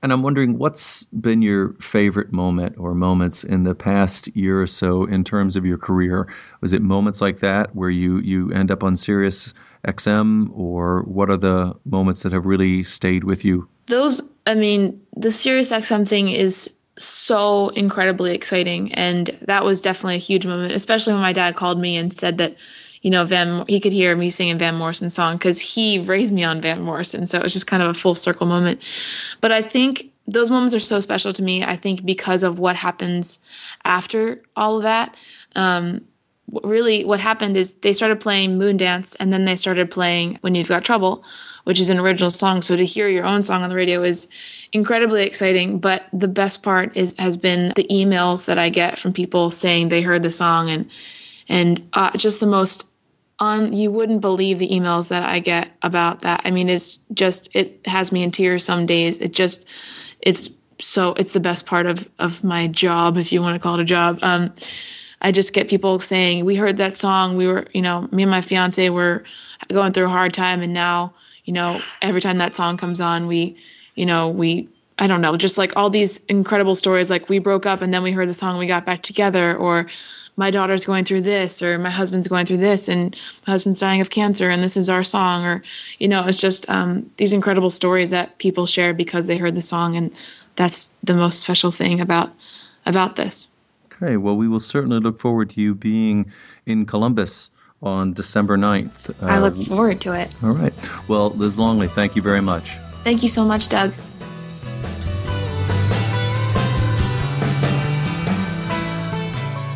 And 0.03 0.11
I'm 0.11 0.23
wondering 0.23 0.57
what's 0.57 1.03
been 1.05 1.41
your 1.41 1.73
favorite 1.73 2.31
moment 2.31 2.75
or 2.77 2.95
moments 2.95 3.43
in 3.43 3.63
the 3.63 3.75
past 3.75 4.35
year 4.35 4.61
or 4.61 4.67
so 4.67 5.05
in 5.05 5.23
terms 5.23 5.55
of 5.55 5.65
your 5.65 5.77
career? 5.77 6.27
Was 6.61 6.73
it 6.73 6.81
moments 6.81 7.21
like 7.21 7.39
that 7.39 7.75
where 7.75 7.89
you, 7.89 8.17
you 8.19 8.51
end 8.51 8.71
up 8.71 8.83
on 8.83 8.95
Sirius 8.95 9.53
XM, 9.87 10.49
or 10.53 11.03
what 11.03 11.29
are 11.29 11.37
the 11.37 11.73
moments 11.85 12.23
that 12.23 12.33
have 12.33 12.45
really 12.45 12.83
stayed 12.83 13.23
with 13.23 13.45
you? 13.45 13.67
Those, 13.87 14.21
I 14.45 14.55
mean, 14.55 14.99
the 15.15 15.31
Sirius 15.31 15.71
XM 15.71 16.07
thing 16.07 16.29
is 16.29 16.73
so 16.97 17.69
incredibly 17.69 18.33
exciting. 18.33 18.93
And 18.93 19.37
that 19.41 19.63
was 19.63 19.81
definitely 19.81 20.15
a 20.15 20.19
huge 20.19 20.45
moment, 20.45 20.73
especially 20.73 21.13
when 21.13 21.21
my 21.21 21.33
dad 21.33 21.55
called 21.55 21.79
me 21.79 21.97
and 21.97 22.13
said 22.13 22.37
that 22.37 22.55
you 23.01 23.09
know, 23.09 23.25
Van, 23.25 23.65
he 23.67 23.79
could 23.79 23.91
hear 23.91 24.15
me 24.15 24.29
singing 24.29 24.57
Van 24.57 24.75
Morrison's 24.75 25.13
song 25.13 25.37
because 25.37 25.59
he 25.59 25.99
raised 25.99 26.33
me 26.33 26.43
on 26.43 26.61
Van 26.61 26.81
Morrison. 26.81 27.25
So 27.25 27.37
it 27.37 27.43
was 27.43 27.53
just 27.53 27.67
kind 27.67 27.81
of 27.81 27.89
a 27.89 27.99
full 27.99 28.15
circle 28.15 28.45
moment. 28.45 28.81
But 29.41 29.51
I 29.51 29.61
think 29.61 30.11
those 30.27 30.51
moments 30.51 30.75
are 30.75 30.79
so 30.79 30.99
special 30.99 31.33
to 31.33 31.41
me. 31.41 31.63
I 31.63 31.75
think 31.75 32.05
because 32.05 32.43
of 32.43 32.59
what 32.59 32.75
happens 32.75 33.39
after 33.85 34.41
all 34.55 34.77
of 34.77 34.83
that. 34.83 35.15
Um, 35.55 36.01
really, 36.63 37.03
what 37.05 37.19
happened 37.19 37.57
is 37.57 37.73
they 37.75 37.93
started 37.93 38.19
playing 38.19 38.57
Moon 38.57 38.77
Dance, 38.77 39.15
and 39.15 39.33
then 39.33 39.45
they 39.45 39.55
started 39.55 39.89
playing 39.89 40.37
When 40.41 40.53
You've 40.53 40.67
Got 40.67 40.85
Trouble, 40.85 41.23
which 41.63 41.79
is 41.79 41.89
an 41.89 41.99
original 41.99 42.29
song. 42.29 42.61
So 42.61 42.75
to 42.75 42.85
hear 42.85 43.09
your 43.09 43.25
own 43.25 43.43
song 43.43 43.63
on 43.63 43.69
the 43.69 43.75
radio 43.75 44.03
is 44.03 44.27
incredibly 44.73 45.23
exciting. 45.23 45.79
But 45.79 46.03
the 46.13 46.27
best 46.27 46.61
part 46.61 46.95
is 46.95 47.15
has 47.17 47.35
been 47.35 47.73
the 47.75 47.87
emails 47.89 48.45
that 48.45 48.59
I 48.59 48.69
get 48.69 48.99
from 48.99 49.13
people 49.13 49.49
saying 49.49 49.89
they 49.89 50.01
heard 50.01 50.23
the 50.23 50.31
song 50.31 50.69
and 50.69 50.89
and 51.49 51.85
uh, 51.93 52.15
just 52.15 52.39
the 52.39 52.47
most 52.47 52.85
on 53.41 53.73
you 53.73 53.91
wouldn't 53.91 54.21
believe 54.21 54.59
the 54.59 54.69
emails 54.69 55.09
that 55.09 55.23
I 55.23 55.39
get 55.39 55.69
about 55.81 56.21
that. 56.21 56.41
I 56.45 56.51
mean, 56.51 56.69
it's 56.69 56.99
just 57.13 57.49
it 57.53 57.81
has 57.85 58.11
me 58.11 58.21
in 58.23 58.31
tears 58.31 58.63
some 58.63 58.85
days. 58.85 59.17
It 59.17 59.33
just 59.33 59.67
it's 60.21 60.49
so 60.79 61.13
it's 61.13 61.33
the 61.33 61.39
best 61.39 61.65
part 61.65 61.87
of 61.87 62.07
of 62.19 62.43
my 62.43 62.67
job, 62.67 63.17
if 63.17 63.31
you 63.33 63.41
want 63.41 63.55
to 63.55 63.59
call 63.59 63.75
it 63.75 63.81
a 63.81 63.85
job. 63.85 64.19
Um, 64.21 64.53
I 65.23 65.31
just 65.31 65.53
get 65.53 65.69
people 65.69 65.99
saying, 65.99 66.45
"We 66.45 66.55
heard 66.55 66.77
that 66.77 66.95
song. 66.97 67.35
We 67.35 67.47
were, 67.47 67.65
you 67.73 67.81
know, 67.81 68.07
me 68.11 68.23
and 68.23 68.31
my 68.31 68.41
fiance 68.41 68.89
were 68.89 69.23
going 69.69 69.91
through 69.91 70.05
a 70.05 70.09
hard 70.09 70.33
time, 70.33 70.61
and 70.61 70.73
now, 70.73 71.13
you 71.45 71.53
know, 71.53 71.81
every 72.01 72.21
time 72.21 72.37
that 72.37 72.55
song 72.55 72.77
comes 72.77 73.01
on, 73.01 73.27
we, 73.27 73.57
you 73.95 74.05
know, 74.05 74.29
we." 74.29 74.69
I 74.99 75.07
don't 75.07 75.21
know, 75.21 75.35
just 75.35 75.57
like 75.57 75.73
all 75.75 75.89
these 75.89 76.23
incredible 76.25 76.75
stories 76.75 77.09
like 77.09 77.27
we 77.27 77.39
broke 77.39 77.65
up 77.65 77.81
and 77.81 77.91
then 77.91 78.03
we 78.03 78.11
heard 78.11 78.29
the 78.29 78.35
song 78.35 78.51
and 78.51 78.59
we 78.59 78.67
got 78.67 78.85
back 78.85 79.01
together 79.01 79.55
or 79.57 79.87
my 80.41 80.49
daughter's 80.49 80.83
going 80.83 81.05
through 81.05 81.21
this 81.21 81.61
or 81.61 81.77
my 81.77 81.91
husband's 81.91 82.27
going 82.27 82.47
through 82.47 82.57
this 82.57 82.87
and 82.87 83.15
my 83.45 83.51
husband's 83.53 83.79
dying 83.79 84.01
of 84.01 84.09
cancer 84.09 84.49
and 84.49 84.63
this 84.63 84.75
is 84.75 84.89
our 84.89 85.03
song 85.03 85.45
or 85.45 85.61
you 85.99 86.07
know 86.07 86.25
it's 86.25 86.39
just 86.39 86.67
um, 86.67 87.07
these 87.17 87.31
incredible 87.31 87.69
stories 87.69 88.09
that 88.09 88.35
people 88.39 88.65
share 88.65 88.91
because 88.91 89.27
they 89.27 89.37
heard 89.37 89.53
the 89.53 89.61
song 89.61 89.95
and 89.95 90.11
that's 90.55 90.95
the 91.03 91.13
most 91.13 91.41
special 91.41 91.71
thing 91.71 92.01
about 92.01 92.31
about 92.87 93.17
this. 93.17 93.51
Okay 93.93 94.17
well 94.17 94.35
we 94.35 94.47
will 94.47 94.65
certainly 94.73 94.99
look 94.99 95.19
forward 95.19 95.47
to 95.51 95.61
you 95.61 95.75
being 95.75 96.31
in 96.65 96.87
columbus 96.87 97.51
on 97.83 98.11
december 98.13 98.57
9th 98.57 99.11
uh, 99.21 99.27
i 99.27 99.37
look 99.37 99.55
forward 99.67 100.01
to 100.01 100.13
it. 100.13 100.27
All 100.41 100.53
right. 100.63 100.73
Well 101.07 101.29
liz 101.41 101.59
longley 101.59 101.87
thank 101.87 102.15
you 102.15 102.23
very 102.23 102.41
much. 102.41 102.77
Thank 103.03 103.21
you 103.21 103.29
so 103.29 103.45
much 103.45 103.69
doug 103.69 103.93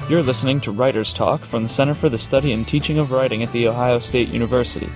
You're 0.08 0.22
listening 0.22 0.62
to 0.62 0.72
Writer's 0.72 1.12
Talk 1.12 1.42
from 1.42 1.64
the 1.64 1.70
Center 1.70 1.96
for 1.96 2.10
the 2.10 2.20
Study 2.20 2.54
and 2.54 2.68
Teaching 2.68 3.00
of 3.00 3.12
Writing 3.12 3.42
at 3.42 3.52
The 3.52 3.68
Ohio 3.68 3.98
State 3.98 4.28
University. 4.28 4.88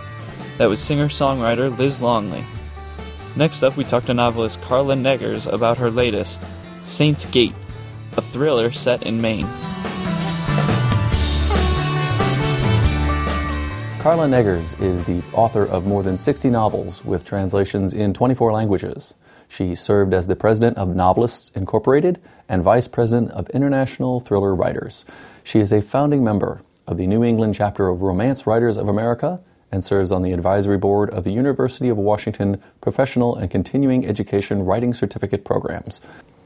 That 0.59 0.69
was 0.69 0.79
singer 0.79 1.07
songwriter 1.07 1.75
Liz 1.75 1.99
Longley. 1.99 2.43
Next 3.35 3.63
up, 3.63 3.75
we 3.75 3.83
talked 3.85 4.05
to 4.05 4.13
novelist 4.13 4.61
Carla 4.61 4.93
Neggers 4.93 5.51
about 5.51 5.79
her 5.79 5.89
latest, 5.89 6.43
Saints 6.83 7.25
Gate, 7.25 7.55
a 8.17 8.21
thriller 8.21 8.71
set 8.71 9.01
in 9.01 9.19
Maine. 9.19 9.47
Carla 14.03 14.27
Neggers 14.27 14.79
is 14.79 15.05
the 15.05 15.23
author 15.33 15.65
of 15.65 15.87
more 15.87 16.03
than 16.03 16.19
60 16.19 16.51
novels 16.51 17.03
with 17.03 17.25
translations 17.25 17.95
in 17.95 18.13
24 18.13 18.51
languages. 18.51 19.15
She 19.49 19.75
served 19.75 20.13
as 20.13 20.27
the 20.27 20.35
president 20.35 20.77
of 20.77 20.95
Novelists 20.95 21.49
Incorporated 21.55 22.21
and 22.47 22.63
vice 22.63 22.87
president 22.87 23.31
of 23.31 23.49
International 23.49 24.19
Thriller 24.19 24.55
Writers. 24.55 25.05
She 25.43 25.59
is 25.59 25.73
a 25.73 25.81
founding 25.81 26.23
member 26.23 26.61
of 26.87 26.97
the 26.97 27.07
New 27.07 27.23
England 27.23 27.55
chapter 27.55 27.89
of 27.89 28.03
Romance 28.03 28.47
Writers 28.47 28.77
of 28.77 28.87
America 28.87 29.41
and 29.71 29.83
serves 29.83 30.11
on 30.11 30.21
the 30.21 30.33
advisory 30.33 30.77
board 30.77 31.09
of 31.09 31.23
the 31.23 31.31
University 31.31 31.89
of 31.89 31.97
Washington 31.97 32.61
Professional 32.79 33.35
and 33.35 33.49
Continuing 33.49 34.05
Education 34.05 34.63
Writing 34.63 34.93
Certificate 34.93 35.43
Programs. 35.43 35.99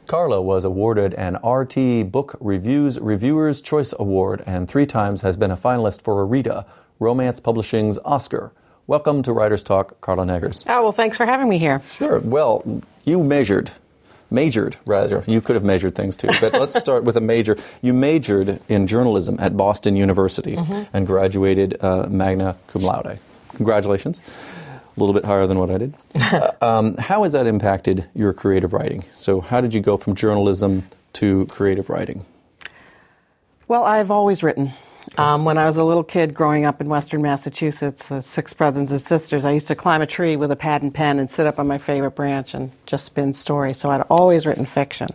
Carla 0.07 0.41
was 0.41 0.63
awarded 0.63 1.13
an 1.15 1.36
RT 1.45 2.10
Book 2.12 2.38
Reviews 2.39 3.00
Reviewers 3.00 3.62
Choice 3.62 3.93
Award 4.00 4.43
and 4.45 4.67
three 4.67 4.86
times 4.86 5.22
has 5.22 5.38
been 5.38 5.51
a 5.51 5.57
finalist 5.57 6.01
for 6.01 6.22
a 6.22 6.25
RITA, 6.25 6.65
Romance 7.00 7.39
Publishing's 7.41 8.00
Oscar. 8.00 8.53
Welcome 8.85 9.23
to 9.23 9.31
Writers 9.31 9.63
Talk, 9.63 10.01
Carla 10.01 10.25
Neggers. 10.25 10.65
Oh, 10.67 10.83
well, 10.83 10.91
thanks 10.91 11.15
for 11.15 11.25
having 11.25 11.47
me 11.47 11.57
here. 11.57 11.81
Sure. 11.93 12.19
Well, 12.19 12.81
you 13.05 13.23
measured, 13.23 13.71
majored 14.29 14.75
rather. 14.85 15.23
You 15.25 15.39
could 15.39 15.55
have 15.55 15.63
measured 15.63 15.95
things 15.95 16.17
too, 16.17 16.27
but 16.41 16.51
let's 16.51 16.77
start 16.77 17.05
with 17.05 17.15
a 17.15 17.21
major. 17.21 17.55
You 17.81 17.93
majored 17.93 18.59
in 18.67 18.85
journalism 18.87 19.37
at 19.39 19.55
Boston 19.55 19.95
University 19.95 20.57
mm-hmm. 20.57 20.83
and 20.93 21.07
graduated 21.07 21.81
uh, 21.81 22.07
magna 22.09 22.57
cum 22.67 22.81
laude. 22.81 23.19
Congratulations. 23.55 24.19
A 24.97 24.99
little 24.99 25.13
bit 25.13 25.23
higher 25.23 25.47
than 25.47 25.59
what 25.59 25.71
I 25.71 25.77
did. 25.77 25.93
uh, 26.15 26.51
um, 26.61 26.97
how 26.97 27.23
has 27.23 27.31
that 27.31 27.47
impacted 27.47 28.09
your 28.13 28.33
creative 28.33 28.73
writing? 28.73 29.05
So, 29.15 29.39
how 29.39 29.61
did 29.61 29.73
you 29.73 29.79
go 29.79 29.95
from 29.95 30.13
journalism 30.13 30.87
to 31.13 31.45
creative 31.45 31.89
writing? 31.89 32.25
Well, 33.69 33.85
I've 33.85 34.11
always 34.11 34.43
written. 34.43 34.73
Um, 35.15 35.46
when 35.46 35.60
I 35.60 35.67
was 35.67 35.77
a 35.77 35.84
little 35.84 36.03
kid 36.03 36.34
growing 36.34 36.65
up 36.65 36.82
in 36.82 36.89
western 36.89 37.22
Massachusetts, 37.22 38.12
uh, 38.12 38.20
six 38.20 38.51
brothers 38.53 38.89
and 38.89 39.00
sisters, 39.00 39.46
I 39.46 39.51
used 39.51 39.67
to 39.67 39.75
climb 39.75 40.01
a 40.01 40.08
tree 40.08 40.36
with 40.36 40.51
a 40.51 40.55
pad 40.55 40.82
and 40.82 40.91
pen 40.91 41.20
and 41.20 41.29
sit 41.29 41.46
up 41.46 41.60
on 41.60 41.67
my 41.67 41.77
favorite 41.77 42.15
branch 42.15 42.55
and 42.55 42.72
just 42.88 43.05
spin 43.05 43.36
stories. 43.36 43.77
So 43.77 43.91
I'd 43.91 44.01
always 44.10 44.48
written 44.48 44.65
fiction. 44.65 45.10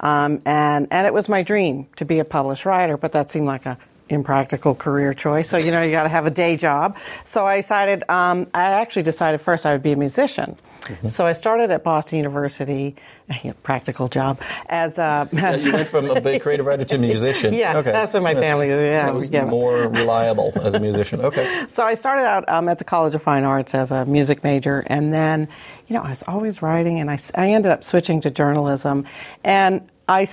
Um, 0.00 0.40
and, 0.44 0.88
and 0.90 1.06
it 1.06 1.14
was 1.14 1.26
my 1.28 1.42
dream 1.42 1.86
to 1.96 2.04
be 2.04 2.18
a 2.18 2.24
published 2.24 2.66
writer, 2.66 2.98
but 2.98 3.12
that 3.12 3.30
seemed 3.30 3.46
like 3.46 3.64
a 3.64 3.78
impractical 4.10 4.74
career 4.74 5.14
choice. 5.14 5.48
So, 5.48 5.56
you 5.56 5.70
know, 5.70 5.82
you 5.82 5.92
got 5.92 6.02
to 6.02 6.08
have 6.10 6.26
a 6.26 6.30
day 6.30 6.56
job. 6.56 6.98
So 7.24 7.46
I 7.46 7.56
decided, 7.56 8.04
um, 8.10 8.46
I 8.52 8.62
actually 8.62 9.04
decided 9.04 9.40
first 9.40 9.64
I 9.64 9.72
would 9.72 9.82
be 9.82 9.92
a 9.92 9.96
musician. 9.96 10.58
Mm-hmm. 10.80 11.08
So 11.08 11.26
I 11.26 11.32
started 11.32 11.70
at 11.70 11.84
Boston 11.84 12.18
University, 12.18 12.96
a 13.28 13.52
practical 13.62 14.08
job, 14.08 14.40
as, 14.68 14.98
uh, 14.98 15.26
as 15.36 15.64
you 15.64 15.72
went 15.72 15.88
from 15.88 16.10
a 16.10 16.20
big 16.20 16.42
creative 16.42 16.66
writer 16.66 16.84
to 16.84 16.98
musician. 16.98 17.54
yeah, 17.54 17.78
okay. 17.78 17.92
that's 17.92 18.14
what 18.14 18.22
my 18.22 18.34
family. 18.34 18.68
Yeah, 18.68 19.06
that 19.06 19.14
was 19.14 19.30
yeah. 19.30 19.44
more 19.44 19.88
reliable 19.88 20.52
as 20.60 20.74
a 20.74 20.80
musician. 20.80 21.20
Okay. 21.20 21.48
So 21.70 21.84
I 21.84 21.94
started 21.94 22.24
out 22.24 22.48
um, 22.48 22.68
at 22.68 22.78
the 22.78 22.84
College 22.84 23.14
of 23.14 23.22
Fine 23.22 23.44
Arts 23.44 23.74
as 23.74 23.90
a 23.90 24.04
music 24.04 24.42
major, 24.42 24.80
and 24.86 25.12
then, 25.12 25.48
you 25.86 25.94
know, 25.94 26.02
I 26.02 26.10
was 26.10 26.22
always 26.26 26.62
writing, 26.62 27.00
and 27.00 27.10
I, 27.10 27.18
I 27.34 27.50
ended 27.50 27.70
up 27.70 27.84
switching 27.84 28.20
to 28.22 28.30
journalism, 28.30 29.04
and 29.44 29.88
I 30.08 30.24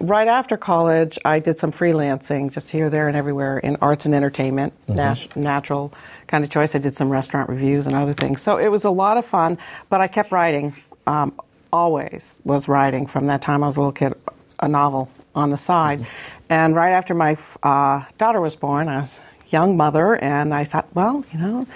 right 0.00 0.28
after 0.28 0.56
college, 0.56 1.18
I 1.24 1.38
did 1.38 1.58
some 1.58 1.72
freelancing 1.72 2.52
just 2.52 2.70
here, 2.70 2.90
there, 2.90 3.08
and 3.08 3.16
everywhere 3.16 3.58
in 3.58 3.76
arts 3.80 4.04
and 4.06 4.14
entertainment, 4.14 4.72
mm-hmm. 4.86 4.96
nat- 4.96 5.36
natural 5.36 5.92
kind 6.26 6.44
of 6.44 6.50
choice. 6.50 6.74
I 6.74 6.78
did 6.78 6.94
some 6.94 7.10
restaurant 7.10 7.48
reviews 7.48 7.86
and 7.86 7.94
other 7.94 8.12
things. 8.12 8.42
So 8.42 8.58
it 8.58 8.68
was 8.68 8.84
a 8.84 8.90
lot 8.90 9.16
of 9.16 9.24
fun, 9.24 9.58
but 9.88 10.00
I 10.00 10.08
kept 10.08 10.32
writing, 10.32 10.74
um, 11.06 11.32
always 11.72 12.40
was 12.44 12.68
writing 12.68 13.06
from 13.06 13.26
that 13.26 13.42
time 13.42 13.64
I 13.64 13.66
was 13.66 13.76
a 13.76 13.80
little 13.80 13.92
kid, 13.92 14.14
a 14.60 14.68
novel 14.68 15.10
on 15.34 15.50
the 15.50 15.56
side. 15.56 16.00
Mm-hmm. 16.00 16.40
And 16.50 16.76
right 16.76 16.92
after 16.92 17.14
my 17.14 17.36
uh, 17.62 18.04
daughter 18.18 18.40
was 18.40 18.56
born, 18.56 18.88
I 18.88 19.00
was 19.00 19.18
a 19.18 19.48
young 19.50 19.76
mother, 19.76 20.14
and 20.14 20.54
I 20.54 20.64
thought, 20.64 20.86
well, 20.94 21.24
you 21.32 21.38
know, 21.38 21.66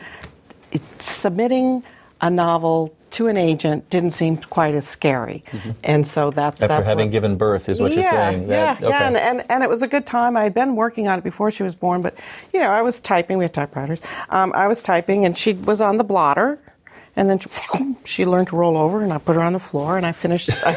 submitting 0.98 1.82
a 2.20 2.30
novel 2.30 2.94
to 3.18 3.26
an 3.26 3.36
agent 3.36 3.90
didn't 3.90 4.12
seem 4.12 4.36
quite 4.36 4.76
as 4.76 4.86
scary, 4.86 5.42
mm-hmm. 5.50 5.72
and 5.82 6.06
so 6.06 6.30
that's 6.30 6.62
after 6.62 6.68
that's 6.68 6.88
having 6.88 7.06
what, 7.06 7.12
given 7.12 7.36
birth 7.36 7.68
is 7.68 7.80
what 7.80 7.90
yeah, 7.90 8.00
you're 8.00 8.10
saying. 8.10 8.46
That, 8.46 8.80
yeah, 8.80 8.86
okay. 8.86 8.96
yeah, 8.96 9.06
and, 9.08 9.16
and, 9.16 9.50
and 9.50 9.64
it 9.64 9.68
was 9.68 9.82
a 9.82 9.88
good 9.88 10.06
time. 10.06 10.36
I 10.36 10.44
had 10.44 10.54
been 10.54 10.76
working 10.76 11.08
on 11.08 11.18
it 11.18 11.24
before 11.24 11.50
she 11.50 11.64
was 11.64 11.74
born, 11.74 12.00
but 12.00 12.16
you 12.54 12.60
know, 12.60 12.70
I 12.70 12.82
was 12.82 13.00
typing. 13.00 13.36
We 13.36 13.44
had 13.44 13.52
typewriters. 13.52 14.00
Um, 14.28 14.52
I 14.54 14.68
was 14.68 14.84
typing, 14.84 15.24
and 15.24 15.36
she 15.36 15.54
was 15.54 15.80
on 15.80 15.98
the 15.98 16.04
blotter, 16.04 16.60
and 17.16 17.28
then 17.28 17.40
she, 17.40 17.50
she, 18.04 18.24
learned 18.24 18.48
to 18.48 18.56
roll 18.56 18.78
over, 18.78 19.02
and 19.02 19.12
I 19.12 19.18
put 19.18 19.34
her 19.34 19.42
on 19.42 19.52
the 19.52 19.58
floor, 19.58 19.96
and 19.96 20.06
I 20.06 20.12
finished. 20.12 20.50
I, 20.64 20.76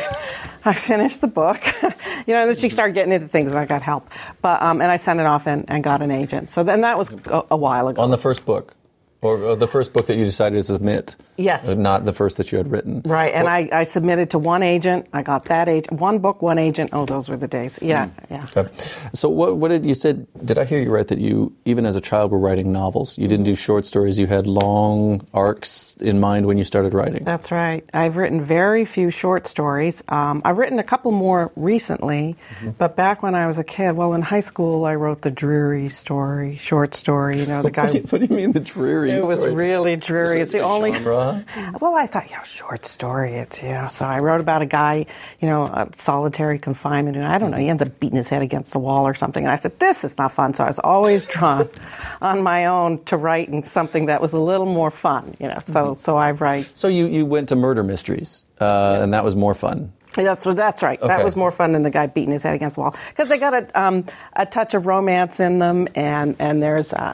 I 0.66 0.74
finished 0.74 1.22
the 1.22 1.28
book, 1.28 1.64
you 1.84 2.34
know, 2.34 2.42
and 2.42 2.50
then 2.50 2.56
she 2.56 2.70
started 2.70 2.94
getting 2.94 3.14
into 3.14 3.28
things, 3.28 3.52
and 3.52 3.60
I 3.60 3.66
got 3.66 3.84
help. 3.84 4.10
But 4.42 4.64
um, 4.64 4.82
and 4.82 4.92
I 4.92 4.98
sent 4.98 5.20
it 5.20 5.28
off 5.28 5.46
and, 5.46 5.66
and 5.70 5.84
got 5.84 6.02
an 6.02 6.10
agent. 6.10 6.50
So 6.50 6.64
then 6.64 6.82
that 6.82 6.98
was 6.98 7.12
a, 7.12 7.46
a 7.52 7.58
while 7.58 7.88
ago. 7.88 8.02
On 8.02 8.10
the 8.10 8.18
first 8.18 8.46
book. 8.46 8.74
Or, 9.24 9.56
the 9.56 9.68
first 9.68 9.94
book 9.94 10.08
that 10.08 10.18
you 10.18 10.24
decided 10.24 10.58
to 10.58 10.64
submit. 10.64 11.16
Yes. 11.38 11.68
Uh, 11.68 11.76
not 11.76 12.06
the 12.06 12.14
first 12.14 12.38
that 12.38 12.52
you 12.52 12.58
had 12.58 12.72
written. 12.72 13.04
Right, 13.06 13.32
and 13.34 13.48
I, 13.48 13.70
I 13.72 13.84
submitted 13.84 14.32
to 14.32 14.40
one 14.40 14.64
agent. 14.64 15.08
I 15.14 15.22
got 15.22 15.46
that 15.46 15.70
agent. 15.70 16.00
One 16.00 16.18
book, 16.18 16.42
one 16.42 16.58
agent. 16.58 16.90
Oh, 16.92 17.06
those 17.06 17.30
were 17.30 17.38
the 17.38 17.48
days. 17.48 17.78
Yeah, 17.84 18.08
mm. 18.08 18.12
yeah. 18.32 18.48
Okay. 18.56 18.74
So 19.14 19.30
what, 19.30 19.58
what 19.58 19.68
did 19.68 19.86
you 19.86 19.94
said? 19.94 20.26
Did 20.44 20.58
I 20.58 20.66
hear 20.66 20.80
you 20.80 20.90
right 20.90 21.08
that 21.08 21.20
you, 21.20 21.56
even 21.66 21.86
as 21.86 21.96
a 21.96 22.02
child, 22.02 22.32
were 22.32 22.40
writing 22.40 22.72
novels? 22.72 23.16
You 23.20 23.28
didn't 23.28 23.46
do 23.46 23.54
short 23.54 23.86
stories. 23.86 24.18
You 24.18 24.26
had 24.26 24.48
long 24.48 25.28
arcs 25.36 25.96
in 25.98 26.20
mind 26.20 26.48
when 26.48 26.58
you 26.58 26.64
started 26.64 26.96
writing. 26.96 27.24
That's 27.24 27.52
right. 27.52 27.88
I've 27.94 28.16
written 28.16 28.44
very 28.44 28.86
few 28.86 29.12
short 29.12 29.46
stories. 29.46 30.04
Um, 30.08 30.42
I've 30.44 30.58
written 30.58 30.80
a 30.80 30.84
couple 30.84 31.12
more 31.12 31.52
recently, 31.56 32.38
mm-hmm. 32.56 32.72
but 32.72 32.96
back 32.96 33.22
when 33.22 33.36
I 33.36 33.46
was 33.46 33.60
a 33.60 33.64
kid, 33.64 33.92
well, 33.92 34.16
in 34.16 34.24
high 34.24 34.40
school, 34.40 34.86
I 34.86 34.96
wrote 34.96 35.22
the 35.22 35.32
dreary 35.32 35.90
story, 35.90 36.58
short 36.58 36.96
story. 36.96 37.40
You 37.40 37.46
know, 37.46 37.62
the 37.62 37.70
guy. 37.70 37.84
what, 37.84 37.92
do 37.92 37.98
you, 38.00 38.04
what 38.06 38.22
do 38.22 38.26
you 38.26 38.36
mean 38.36 38.54
the 38.54 38.60
dreary? 38.60 39.11
It 39.18 39.24
was 39.24 39.46
really 39.46 39.96
dreary. 39.96 40.42
It's 40.42 40.52
the 40.52 40.60
only. 40.60 40.94
Genre? 40.94 41.46
Well, 41.80 41.96
I 41.96 42.06
thought, 42.06 42.30
you 42.30 42.36
know, 42.36 42.44
short 42.44 42.86
story. 42.86 43.32
It's 43.32 43.62
you 43.64 43.70
know. 43.70 43.88
So 43.88 44.06
I 44.06 44.20
wrote 44.20 44.40
about 44.40 44.62
a 44.62 44.66
guy, 44.66 45.06
you 45.40 45.48
know, 45.48 45.90
solitary 45.94 46.60
confinement, 46.60 47.18
and 47.18 47.26
I 47.26 47.38
don't 47.38 47.52
know. 47.52 47.58
He 47.58 47.70
ends 47.70 47.82
up 47.82 48.00
beating 48.00 48.18
his 48.18 48.30
head 48.30 48.42
against 48.42 48.74
the 48.74 48.80
wall 48.80 49.08
or 49.08 49.14
something. 49.14 49.44
And 49.44 49.52
I 49.52 49.56
said, 49.56 49.80
this 49.80 50.04
is 50.04 50.18
not 50.18 50.34
fun. 50.34 50.54
So 50.54 50.64
I 50.64 50.68
was 50.68 50.80
always 50.80 51.26
drawn 51.26 51.70
on 52.22 52.44
my 52.44 52.66
own 52.66 53.04
to 53.06 53.18
writing 53.18 53.64
something 53.64 54.08
that 54.08 54.22
was 54.22 54.34
a 54.34 54.40
little 54.40 54.66
more 54.66 54.92
fun, 54.92 55.34
you 55.40 55.48
know. 55.48 55.60
So 55.66 55.86
mm-hmm. 55.86 55.94
so 55.94 56.18
I 56.18 56.32
write. 56.32 56.70
So 56.74 56.88
you 56.88 57.08
you 57.08 57.26
went 57.26 57.50
to 57.50 57.56
murder 57.56 57.84
mysteries, 57.84 58.46
uh, 58.60 59.00
and 59.02 59.14
that 59.14 59.24
was 59.24 59.36
more 59.36 59.56
fun. 59.56 59.92
That's 60.14 60.44
that's 60.44 60.84
right. 60.84 61.00
Okay. 61.02 61.08
That 61.08 61.24
was 61.24 61.36
more 61.36 61.52
fun 61.52 61.72
than 61.72 61.84
the 61.84 61.90
guy 61.90 62.08
beating 62.08 62.34
his 62.34 62.44
head 62.44 62.56
against 62.56 62.76
the 62.76 62.82
wall 62.82 62.96
because 63.10 63.30
they 63.30 63.38
got 63.38 63.54
a 63.54 63.82
um, 63.82 64.06
a 64.34 64.46
touch 64.46 64.74
of 64.74 64.86
romance 64.86 65.40
in 65.40 65.60
them, 65.60 65.88
and 65.96 66.36
and 66.40 66.62
there's. 66.62 66.94
Uh, 66.94 67.14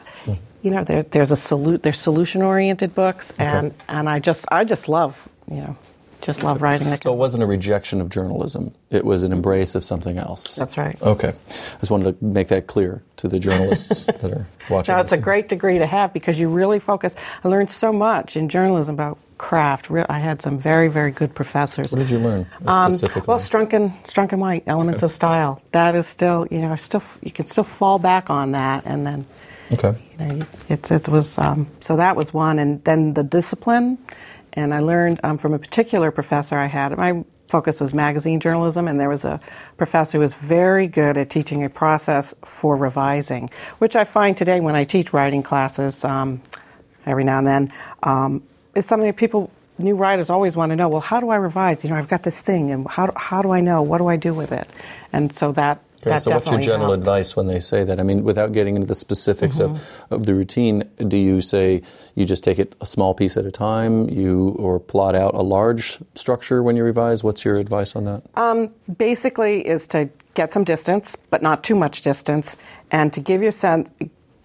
you 0.68 0.76
know, 0.76 0.84
there, 0.84 1.04
there's 1.04 1.32
a 1.32 1.38
salute, 1.38 1.82
there's 1.82 1.98
solution 1.98 2.42
oriented 2.42 2.94
books, 2.94 3.34
and, 3.38 3.68
okay. 3.68 3.76
and 3.88 4.10
I 4.10 4.20
just 4.20 4.46
I 4.52 4.66
just 4.66 4.90
love 4.90 5.18
you 5.50 5.62
know 5.62 5.78
just 6.20 6.44
love 6.44 6.62
writing. 6.62 6.88
So 7.02 7.14
it 7.14 7.18
wasn't 7.18 7.44
a 7.44 7.46
rejection 7.46 8.02
of 8.02 8.10
journalism; 8.10 8.74
it 8.90 9.06
was 9.06 9.24
an 9.24 9.32
embrace 9.32 9.76
of 9.76 9.86
something 9.86 10.18
else. 10.18 10.56
That's 10.56 10.78
right. 10.78 11.02
Okay, 11.02 11.30
I 11.30 11.80
just 11.80 11.90
wanted 11.90 12.20
to 12.20 12.26
make 12.26 12.50
that 12.50 12.68
clear 12.68 13.02
to 13.18 13.30
the 13.30 13.40
journalists 13.40 14.06
that 14.08 14.26
are 14.26 14.46
watching. 14.70 14.94
No, 14.94 15.00
it's 15.00 15.14
a 15.14 15.18
great 15.18 15.48
degree 15.48 15.78
to 15.78 15.86
have 15.86 16.12
because 16.12 16.38
you 16.38 16.50
really 16.50 16.80
focus. 16.80 17.16
I 17.46 17.48
learned 17.48 17.72
so 17.72 17.94
much 17.94 18.36
in 18.36 18.50
journalism 18.50 18.96
about 18.96 19.20
craft. 19.38 19.90
I 19.90 20.20
had 20.20 20.42
some 20.42 20.60
very, 20.60 20.90
very 20.90 21.12
good 21.12 21.34
professors. 21.34 21.94
What 21.94 22.00
did 22.00 22.10
you 22.10 22.20
learn 22.20 22.42
um, 22.66 22.92
well, 23.26 23.40
Strunk 23.40 23.74
and, 23.74 24.42
White, 24.42 24.64
Elements 24.68 25.00
okay. 25.00 25.06
of 25.06 25.12
Style. 25.12 25.62
That 25.72 25.96
is 25.96 26.08
still, 26.08 26.46
you 26.52 26.60
know, 26.60 26.76
still 26.76 27.04
you 27.22 27.32
can 27.32 27.46
still 27.46 27.64
fall 27.64 28.00
back 28.00 28.30
on 28.30 28.52
that, 28.52 28.84
and 28.86 29.06
then 29.06 29.26
Okay. 29.74 29.96
You 30.20 30.26
know, 30.26 30.40
it's, 30.70 30.92
it 30.92 31.10
was, 31.10 31.38
um, 31.38 31.70
so 31.82 31.96
that 31.98 32.16
was 32.16 32.34
one. 32.34 32.60
And 32.60 32.84
then 32.84 33.14
the 33.14 33.24
discipline. 33.24 33.98
And 34.54 34.74
I 34.74 34.80
learned 34.80 35.20
um, 35.24 35.38
from 35.38 35.54
a 35.54 35.60
particular 35.60 36.12
professor 36.12 36.58
I 36.58 36.66
had. 36.66 36.98
My 36.98 37.24
focus 37.48 37.80
was 37.80 37.94
magazine 37.94 38.40
journalism, 38.40 38.88
and 38.88 39.00
there 39.00 39.10
was 39.10 39.24
a 39.24 39.40
professor 39.78 40.18
who 40.18 40.22
was 40.22 40.34
very 40.34 40.88
good 40.88 41.18
at 41.18 41.30
teaching 41.30 41.64
a 41.64 41.70
process 41.70 42.34
for 42.44 42.76
revising, 42.76 43.50
which 43.80 43.96
I 43.96 44.04
find 44.04 44.36
today 44.36 44.60
when 44.60 44.76
I 44.76 44.84
teach 44.84 45.14
writing 45.14 45.44
classes 45.44 46.04
um, 46.04 46.42
every 47.06 47.24
now 47.24 47.38
and 47.38 47.48
then 47.48 47.74
um, 48.04 48.44
is 48.76 48.86
something 48.86 49.08
that 49.08 49.18
people, 49.18 49.50
new 49.78 49.96
writers, 49.96 50.30
always 50.30 50.56
want 50.56 50.72
to 50.72 50.76
know. 50.76 50.90
Well, 50.90 51.02
how 51.02 51.20
do 51.20 51.30
I 51.30 51.38
revise? 51.38 51.84
You 51.84 51.90
know, 51.90 51.96
I've 51.96 52.10
got 52.10 52.24
this 52.24 52.42
thing, 52.42 52.72
and 52.72 52.88
how 52.88 53.14
how 53.16 53.42
do 53.42 53.52
I 53.52 53.62
know? 53.62 53.82
What 53.82 54.00
do 54.00 54.08
I 54.08 54.18
do 54.18 54.34
with 54.34 54.52
it? 54.52 54.68
And 55.14 55.34
so 55.34 55.52
that 55.54 55.80
that 56.10 56.22
so 56.24 56.32
what's 56.32 56.50
your 56.50 56.60
general 56.60 56.90
helped. 56.90 57.02
advice 57.02 57.36
when 57.36 57.48
they 57.48 57.60
say 57.60 57.84
that? 57.84 58.00
I 58.00 58.04
mean, 58.04 58.24
without 58.24 58.52
getting 58.54 58.76
into 58.76 58.88
the 58.88 58.96
specifics 58.96 59.60
of, 59.60 59.72
Mm-hmm. 59.72 60.14
of 60.14 60.26
the 60.26 60.34
routine, 60.34 60.84
do 61.08 61.18
you 61.18 61.42
say 61.42 61.82
you 62.16 62.26
just 62.26 62.44
take 62.44 62.60
it 62.60 62.76
a 62.82 62.86
small 62.86 63.14
piece 63.14 63.38
at 63.38 63.46
a 63.46 63.52
time, 63.52 64.10
you 64.10 64.56
or 64.60 64.80
plot 64.80 65.16
out 65.16 65.34
a 65.36 65.42
large 65.42 66.00
structure 66.16 66.64
when 66.64 66.76
you 66.76 66.84
revise? 66.84 67.24
What's 67.24 67.44
your 67.46 67.56
advice 67.56 67.96
on 67.96 68.06
that? 68.06 68.24
Um, 68.36 68.70
basically 68.98 69.66
is 69.68 69.88
to 69.90 70.10
get 70.34 70.54
some 70.54 70.64
distance, 70.64 71.16
but 71.30 71.42
not 71.42 71.64
too 71.64 71.76
much 71.76 72.02
distance, 72.02 72.58
and 72.92 73.12
to 73.14 73.20
give 73.20 73.42
you 73.42 73.50
a 73.50 73.52
sense, 73.52 73.90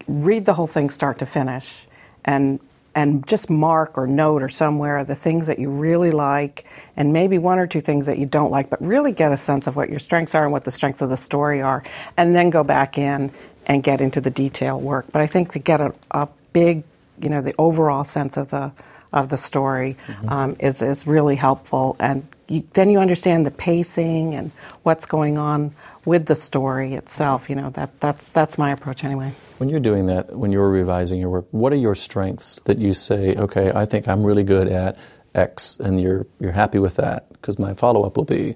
read 0.07 0.45
the 0.45 0.53
whole 0.53 0.67
thing 0.67 0.89
start 0.89 1.19
to 1.19 1.25
finish, 1.25 1.87
and 2.25 2.59
and 2.95 3.25
just 3.27 3.49
mark 3.49 3.97
or 3.97 4.07
note 4.07 4.43
or 4.43 4.49
somewhere 4.49 5.03
the 5.03 5.15
things 5.15 5.47
that 5.47 5.59
you 5.59 5.69
really 5.69 6.11
like, 6.11 6.65
and 6.95 7.11
maybe 7.13 7.37
one 7.37 7.59
or 7.59 7.67
two 7.67 7.81
things 7.81 8.05
that 8.05 8.17
you 8.17 8.25
don't 8.25 8.51
like, 8.51 8.69
but 8.69 8.81
really 8.81 9.11
get 9.11 9.31
a 9.31 9.37
sense 9.37 9.67
of 9.67 9.75
what 9.75 9.89
your 9.89 9.99
strengths 9.99 10.35
are 10.35 10.43
and 10.43 10.51
what 10.51 10.63
the 10.63 10.71
strengths 10.71 11.01
of 11.01 11.09
the 11.09 11.17
story 11.17 11.61
are, 11.61 11.83
and 12.17 12.35
then 12.35 12.49
go 12.49 12.63
back 12.63 12.97
in 12.97 13.31
and 13.65 13.83
get 13.83 14.01
into 14.01 14.21
the 14.21 14.29
detail 14.29 14.79
work. 14.79 15.05
But 15.11 15.21
I 15.21 15.27
think 15.27 15.53
to 15.53 15.59
get 15.59 15.81
a, 15.81 15.93
a 16.11 16.27
big, 16.51 16.83
you 17.21 17.29
know, 17.29 17.41
the 17.41 17.55
overall 17.57 18.03
sense 18.03 18.37
of 18.37 18.49
the 18.49 18.71
of 19.11 19.29
the 19.29 19.37
story 19.37 19.95
um, 20.27 20.55
is 20.59 20.81
is 20.81 21.05
really 21.05 21.35
helpful, 21.35 21.95
and 21.99 22.27
you, 22.47 22.67
then 22.73 22.89
you 22.89 22.99
understand 22.99 23.45
the 23.45 23.51
pacing 23.51 24.35
and 24.35 24.51
what's 24.83 25.05
going 25.05 25.37
on 25.37 25.73
with 26.05 26.25
the 26.25 26.35
story 26.35 26.93
itself. 26.95 27.49
You 27.49 27.55
know 27.55 27.69
that 27.71 27.99
that's 27.99 28.31
that's 28.31 28.57
my 28.57 28.71
approach 28.71 29.03
anyway. 29.03 29.33
When 29.57 29.69
you're 29.69 29.79
doing 29.79 30.07
that, 30.07 30.35
when 30.35 30.51
you're 30.51 30.69
revising 30.69 31.19
your 31.19 31.29
work, 31.29 31.47
what 31.51 31.71
are 31.73 31.77
your 31.77 31.95
strengths 31.95 32.59
that 32.65 32.79
you 32.79 32.93
say, 32.93 33.35
okay, 33.35 33.71
I 33.73 33.85
think 33.85 34.07
I'm 34.07 34.23
really 34.23 34.43
good 34.43 34.67
at 34.67 34.97
X, 35.33 35.77
and 35.79 36.01
you're 36.01 36.27
you're 36.39 36.51
happy 36.51 36.79
with 36.79 36.95
that? 36.97 37.29
Because 37.33 37.57
my 37.59 37.73
follow 37.73 38.03
up 38.03 38.17
will 38.17 38.25
be, 38.25 38.55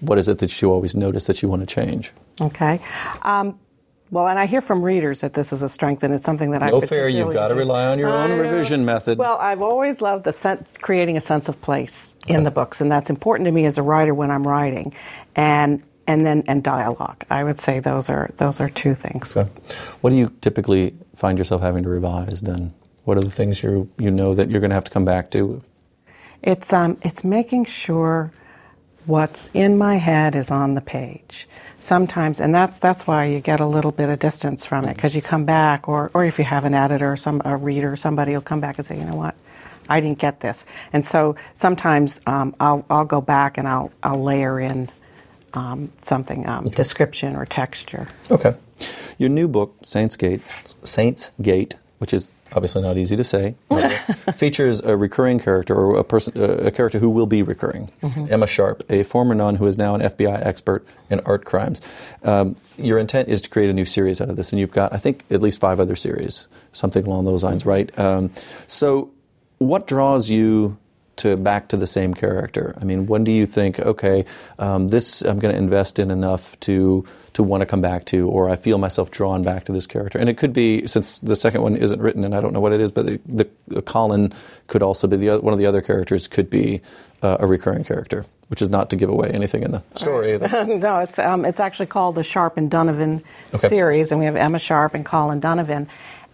what 0.00 0.18
is 0.18 0.28
it 0.28 0.38
that 0.38 0.62
you 0.62 0.70
always 0.70 0.94
notice 0.94 1.26
that 1.26 1.42
you 1.42 1.48
want 1.48 1.60
to 1.60 1.66
change? 1.66 2.12
Okay. 2.40 2.80
Um, 3.22 3.58
well, 4.10 4.28
and 4.28 4.38
I 4.38 4.46
hear 4.46 4.60
from 4.60 4.82
readers 4.82 5.22
that 5.22 5.34
this 5.34 5.52
is 5.52 5.62
a 5.62 5.68
strength, 5.68 6.02
and 6.02 6.14
it's 6.14 6.24
something 6.24 6.52
that 6.52 6.62
I 6.62 6.70
No 6.70 6.80
fair, 6.80 7.08
you've 7.08 7.32
got 7.32 7.48
to 7.48 7.54
rely 7.54 7.86
on 7.86 7.98
your 7.98 8.10
own 8.10 8.30
I 8.30 8.36
know. 8.36 8.40
revision 8.42 8.84
method. 8.84 9.18
Well, 9.18 9.36
I've 9.38 9.62
always 9.62 10.00
loved 10.00 10.24
the 10.24 10.32
sense, 10.32 10.72
creating 10.80 11.16
a 11.16 11.20
sense 11.20 11.48
of 11.48 11.60
place 11.62 12.14
in 12.26 12.44
the 12.44 12.50
books, 12.50 12.80
and 12.80 12.90
that's 12.90 13.10
important 13.10 13.46
to 13.46 13.52
me 13.52 13.66
as 13.66 13.78
a 13.78 13.82
writer 13.82 14.14
when 14.14 14.30
I'm 14.30 14.46
writing, 14.46 14.94
and 15.36 15.82
and 16.06 16.24
then 16.26 16.44
and 16.46 16.62
dialogue. 16.62 17.24
I 17.30 17.44
would 17.44 17.58
say 17.60 17.80
those 17.80 18.10
are 18.10 18.30
those 18.36 18.60
are 18.60 18.68
two 18.70 18.94
things. 18.94 19.30
So, 19.30 19.48
what 20.00 20.10
do 20.10 20.16
you 20.16 20.32
typically 20.40 20.94
find 21.16 21.38
yourself 21.38 21.62
having 21.62 21.82
to 21.84 21.88
revise 21.88 22.42
then? 22.42 22.74
What 23.04 23.18
are 23.18 23.22
the 23.22 23.30
things 23.30 23.62
you 23.62 23.90
you 23.98 24.10
know 24.10 24.34
that 24.34 24.50
you're 24.50 24.60
going 24.60 24.70
to 24.70 24.74
have 24.76 24.84
to 24.84 24.90
come 24.92 25.04
back 25.04 25.30
to? 25.32 25.62
It's 26.42 26.72
um, 26.72 26.98
it's 27.02 27.24
making 27.24 27.64
sure 27.66 28.32
what's 29.06 29.50
in 29.54 29.78
my 29.78 29.96
head 29.96 30.34
is 30.34 30.50
on 30.50 30.74
the 30.74 30.80
page. 30.80 31.48
Sometimes, 31.84 32.40
and 32.40 32.54
that's 32.54 32.78
that's 32.78 33.06
why 33.06 33.26
you 33.26 33.40
get 33.40 33.60
a 33.60 33.66
little 33.66 33.92
bit 33.92 34.08
of 34.08 34.18
distance 34.18 34.64
from 34.64 34.86
it 34.86 34.94
because 34.94 35.14
you 35.14 35.20
come 35.20 35.44
back, 35.44 35.86
or 35.86 36.10
or 36.14 36.24
if 36.24 36.38
you 36.38 36.44
have 36.46 36.64
an 36.64 36.72
editor, 36.72 37.12
or 37.12 37.16
some 37.18 37.42
a 37.44 37.58
reader, 37.58 37.94
somebody 37.94 38.32
will 38.32 38.40
come 38.40 38.58
back 38.58 38.78
and 38.78 38.86
say, 38.86 38.96
you 38.96 39.04
know 39.04 39.16
what, 39.16 39.34
I 39.86 40.00
didn't 40.00 40.18
get 40.18 40.40
this, 40.40 40.64
and 40.94 41.04
so 41.04 41.36
sometimes 41.54 42.22
um, 42.26 42.56
I'll 42.58 42.86
I'll 42.88 43.04
go 43.04 43.20
back 43.20 43.58
and 43.58 43.68
I'll 43.68 43.92
I'll 44.02 44.22
layer 44.22 44.58
in 44.58 44.88
um, 45.52 45.92
something 46.00 46.48
um, 46.48 46.64
description 46.64 47.36
or 47.36 47.44
texture. 47.44 48.08
Okay. 48.30 48.54
Your 49.18 49.28
new 49.28 49.46
book, 49.46 49.76
Saints 49.82 50.16
Gate, 50.16 50.40
Saints 50.84 51.32
Gate, 51.42 51.74
which 51.98 52.14
is 52.14 52.32
obviously 52.54 52.82
not 52.82 52.96
easy 52.96 53.16
to 53.16 53.24
say, 53.24 53.54
features 54.36 54.80
a 54.82 54.96
recurring 54.96 55.38
character 55.38 55.74
or 55.74 55.98
a 55.98 56.04
person, 56.04 56.32
uh, 56.40 56.66
a 56.66 56.70
character 56.70 56.98
who 56.98 57.10
will 57.10 57.26
be 57.26 57.42
recurring, 57.42 57.90
Emma 58.30 58.46
Sharp, 58.46 58.82
a 58.88 59.02
former 59.02 59.34
nun 59.34 59.56
who 59.56 59.66
is 59.66 59.76
now 59.76 59.94
an 59.94 60.00
FBI 60.00 60.44
expert 60.44 60.86
in 61.10 61.20
art 61.20 61.44
crimes. 61.44 61.80
Um, 62.22 62.56
your 62.76 62.98
intent 62.98 63.28
is 63.28 63.42
to 63.42 63.50
create 63.50 63.70
a 63.70 63.72
new 63.72 63.84
series 63.84 64.20
out 64.20 64.30
of 64.30 64.36
this, 64.36 64.52
and 64.52 64.60
you've 64.60 64.72
got, 64.72 64.92
I 64.92 64.98
think, 64.98 65.24
at 65.30 65.40
least 65.42 65.60
five 65.60 65.80
other 65.80 65.96
series, 65.96 66.48
something 66.72 67.06
along 67.06 67.24
those 67.24 67.44
lines, 67.44 67.66
right? 67.66 67.96
Um, 67.98 68.30
so, 68.66 69.10
what 69.58 69.86
draws 69.86 70.30
you 70.30 70.76
to 71.16 71.36
back 71.36 71.68
to 71.68 71.76
the 71.76 71.86
same 71.86 72.14
character? 72.14 72.74
I 72.80 72.84
mean, 72.84 73.06
when 73.06 73.24
do 73.24 73.30
you 73.32 73.46
think, 73.46 73.78
okay, 73.80 74.24
um, 74.58 74.88
this 74.88 75.22
I'm 75.22 75.38
going 75.38 75.52
to 75.54 75.58
invest 75.58 75.98
in 75.98 76.10
enough 76.10 76.58
to 76.60 77.04
to 77.34 77.42
want 77.42 77.60
to 77.62 77.66
come 77.66 77.80
back 77.80 78.04
to, 78.06 78.28
or 78.28 78.48
I 78.48 78.54
feel 78.54 78.78
myself 78.78 79.10
drawn 79.10 79.42
back 79.42 79.64
to 79.64 79.72
this 79.72 79.86
character? 79.88 80.18
And 80.18 80.28
it 80.28 80.38
could 80.38 80.52
be 80.52 80.86
since 80.86 81.18
the 81.18 81.34
second 81.36 81.62
one 81.62 81.76
isn't 81.76 82.00
written, 82.00 82.24
and 82.24 82.34
I 82.34 82.40
don't 82.40 82.52
know 82.52 82.60
what 82.60 82.72
it 82.72 82.80
is, 82.80 82.90
but 82.92 83.06
the, 83.06 83.20
the, 83.26 83.48
the 83.68 83.82
Colin 83.82 84.32
could 84.68 84.82
also 84.82 85.06
be 85.08 85.16
the 85.16 85.30
oth- 85.30 85.42
one 85.42 85.52
of 85.52 85.58
the 85.58 85.66
other 85.66 85.82
characters 85.82 86.28
could 86.28 86.48
be 86.48 86.80
uh, 87.22 87.38
a 87.40 87.46
recurring 87.46 87.82
character, 87.84 88.24
which 88.48 88.62
is 88.62 88.68
not 88.68 88.90
to 88.90 88.96
give 88.96 89.08
away 89.08 89.30
anything 89.30 89.62
in 89.64 89.72
the 89.72 89.82
story. 89.96 90.34
either. 90.34 90.64
no, 90.76 90.98
it's 91.00 91.18
um, 91.18 91.44
it's 91.44 91.58
actually 91.58 91.86
called 91.86 92.14
the 92.14 92.22
Sharp 92.22 92.56
and 92.56 92.70
Donovan 92.70 93.22
Okay. 93.52 93.68
series, 93.68 94.10
and 94.12 94.20
we 94.20 94.26
have 94.26 94.36
Emma 94.36 94.58
Sharp 94.60 94.94
and 94.94 95.04
Colin 95.04 95.40
Donovan. 95.40 95.88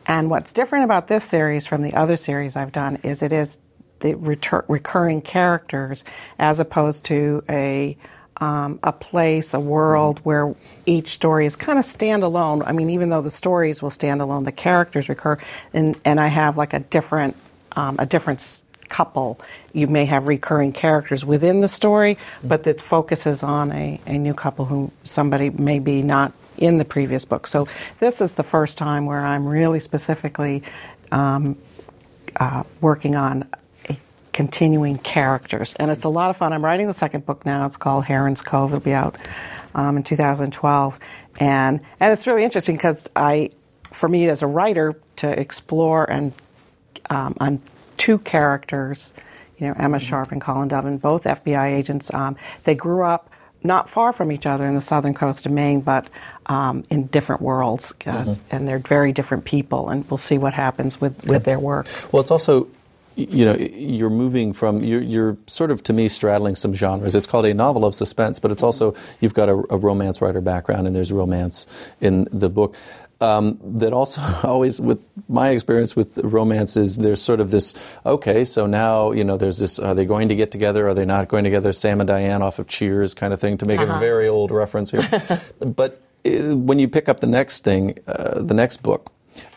And 0.06 0.28
what's 0.28 0.52
different 0.52 0.84
about 0.84 1.06
this 1.08 1.24
series 1.24 1.66
from 1.66 1.82
the 1.82 1.94
other 1.94 2.16
series 2.16 2.56
I've 2.56 2.72
done 2.72 2.96
is 3.04 3.22
it 3.22 3.32
is 3.32 3.58
the 4.00 4.14
retur- 4.14 4.64
recurring 4.68 5.22
characters 5.22 6.04
as 6.38 6.60
opposed 6.60 7.04
to 7.04 7.42
a 7.48 7.96
um, 8.38 8.80
a 8.82 8.92
place, 8.92 9.52
a 9.52 9.60
world 9.60 10.20
where 10.20 10.54
each 10.86 11.08
story 11.08 11.44
is 11.44 11.56
kind 11.56 11.78
of 11.78 11.84
standalone. 11.84 12.62
I 12.66 12.72
mean, 12.72 12.88
even 12.90 13.10
though 13.10 13.20
the 13.20 13.30
stories 13.30 13.82
will 13.82 13.90
stand 13.90 14.22
alone, 14.22 14.44
the 14.44 14.52
characters 14.52 15.08
recur, 15.08 15.38
and 15.74 15.96
and 16.04 16.18
I 16.18 16.28
have 16.28 16.56
like 16.56 16.72
a 16.72 16.80
different 16.80 17.36
um, 17.72 17.96
a 17.98 18.06
different 18.06 18.62
couple. 18.88 19.40
You 19.72 19.86
may 19.86 20.04
have 20.06 20.26
recurring 20.26 20.72
characters 20.72 21.24
within 21.24 21.60
the 21.60 21.68
story, 21.68 22.18
but 22.42 22.64
that 22.64 22.80
focuses 22.80 23.42
on 23.42 23.72
a, 23.72 24.00
a 24.06 24.18
new 24.18 24.34
couple 24.34 24.64
who 24.64 24.90
somebody 25.04 25.50
may 25.50 25.78
be 25.78 26.02
not 26.02 26.32
in 26.58 26.78
the 26.78 26.84
previous 26.84 27.24
book. 27.24 27.46
So 27.46 27.68
this 28.00 28.20
is 28.20 28.34
the 28.34 28.42
first 28.42 28.76
time 28.76 29.06
where 29.06 29.24
I'm 29.24 29.46
really 29.46 29.80
specifically 29.80 30.62
um, 31.12 31.56
uh, 32.36 32.64
working 32.80 33.16
on 33.16 33.48
continuing 34.32 34.98
characters, 34.98 35.74
and 35.74 35.90
it's 35.90 36.04
a 36.04 36.08
lot 36.08 36.30
of 36.30 36.36
fun. 36.36 36.52
I'm 36.52 36.64
writing 36.64 36.86
the 36.86 36.92
second 36.92 37.26
book 37.26 37.44
now. 37.44 37.66
It's 37.66 37.76
called 37.76 38.04
Heron's 38.04 38.42
Cove. 38.42 38.70
It'll 38.70 38.80
be 38.80 38.92
out 38.92 39.16
um, 39.74 39.96
in 39.96 40.02
2012, 40.02 40.98
and 41.38 41.80
and 42.00 42.12
it's 42.12 42.26
really 42.26 42.44
interesting 42.44 42.76
because 42.76 43.08
I, 43.16 43.50
for 43.92 44.08
me 44.08 44.28
as 44.28 44.42
a 44.42 44.46
writer, 44.46 45.00
to 45.16 45.38
explore 45.38 46.10
and 46.10 46.32
um, 47.10 47.36
on 47.40 47.60
two 47.98 48.18
characters, 48.18 49.12
you 49.58 49.66
know, 49.66 49.74
Emma 49.76 49.98
Sharp 49.98 50.32
and 50.32 50.40
Colin 50.40 50.68
Donovan, 50.68 50.96
both 50.98 51.24
FBI 51.24 51.72
agents. 51.72 52.12
Um, 52.14 52.36
they 52.64 52.74
grew 52.74 53.04
up 53.04 53.30
not 53.62 53.90
far 53.90 54.12
from 54.12 54.32
each 54.32 54.46
other 54.46 54.66
in 54.66 54.74
the 54.74 54.80
southern 54.80 55.12
coast 55.12 55.44
of 55.44 55.52
Maine, 55.52 55.80
but 55.82 56.08
um, 56.46 56.82
in 56.88 57.06
different 57.08 57.42
worlds, 57.42 57.92
uh, 58.06 58.34
and 58.50 58.66
they're 58.66 58.78
very 58.78 59.12
different 59.12 59.44
people. 59.44 59.90
And 59.90 60.08
we'll 60.10 60.18
see 60.18 60.38
what 60.38 60.54
happens 60.54 61.00
with, 61.00 61.26
with 61.26 61.44
their 61.44 61.58
work. 61.58 61.86
Well, 62.10 62.22
it's 62.22 62.30
also, 62.30 62.68
you 63.28 63.44
know, 63.44 63.56
you're 63.56 64.10
moving 64.10 64.52
from, 64.52 64.82
you're, 64.82 65.02
you're 65.02 65.36
sort 65.46 65.70
of, 65.70 65.82
to 65.84 65.92
me, 65.92 66.08
straddling 66.08 66.56
some 66.56 66.74
genres. 66.74 67.14
It's 67.14 67.26
called 67.26 67.46
a 67.46 67.54
novel 67.54 67.84
of 67.84 67.94
suspense, 67.94 68.38
but 68.38 68.50
it's 68.50 68.62
also, 68.62 68.94
you've 69.20 69.34
got 69.34 69.48
a, 69.48 69.54
a 69.70 69.76
romance 69.76 70.20
writer 70.20 70.40
background, 70.40 70.86
and 70.86 70.94
there's 70.94 71.12
romance 71.12 71.66
in 72.00 72.28
the 72.32 72.48
book. 72.48 72.74
Um, 73.22 73.58
that 73.62 73.92
also 73.92 74.22
always, 74.42 74.80
with 74.80 75.06
my 75.28 75.50
experience 75.50 75.94
with 75.94 76.18
romance, 76.18 76.76
is 76.76 76.96
there's 76.96 77.20
sort 77.20 77.40
of 77.40 77.50
this, 77.50 77.74
okay, 78.06 78.46
so 78.46 78.66
now, 78.66 79.12
you 79.12 79.24
know, 79.24 79.36
there's 79.36 79.58
this, 79.58 79.78
are 79.78 79.94
they 79.94 80.06
going 80.06 80.28
to 80.30 80.34
get 80.34 80.50
together? 80.50 80.88
Are 80.88 80.94
they 80.94 81.04
not 81.04 81.28
going 81.28 81.44
together? 81.44 81.72
Sam 81.74 82.00
and 82.00 82.08
Diane 82.08 82.40
off 82.40 82.58
of 82.58 82.66
Cheers 82.66 83.12
kind 83.12 83.34
of 83.34 83.40
thing, 83.40 83.58
to 83.58 83.66
make 83.66 83.80
a 83.80 83.98
very 83.98 84.26
old 84.26 84.50
reference 84.50 84.90
here. 84.90 85.06
but 85.58 86.00
uh, 86.24 86.56
when 86.56 86.78
you 86.78 86.88
pick 86.88 87.08
up 87.10 87.20
the 87.20 87.26
next 87.26 87.62
thing, 87.62 87.98
uh, 88.06 88.40
the 88.40 88.54
next 88.54 88.82
book, 88.82 89.12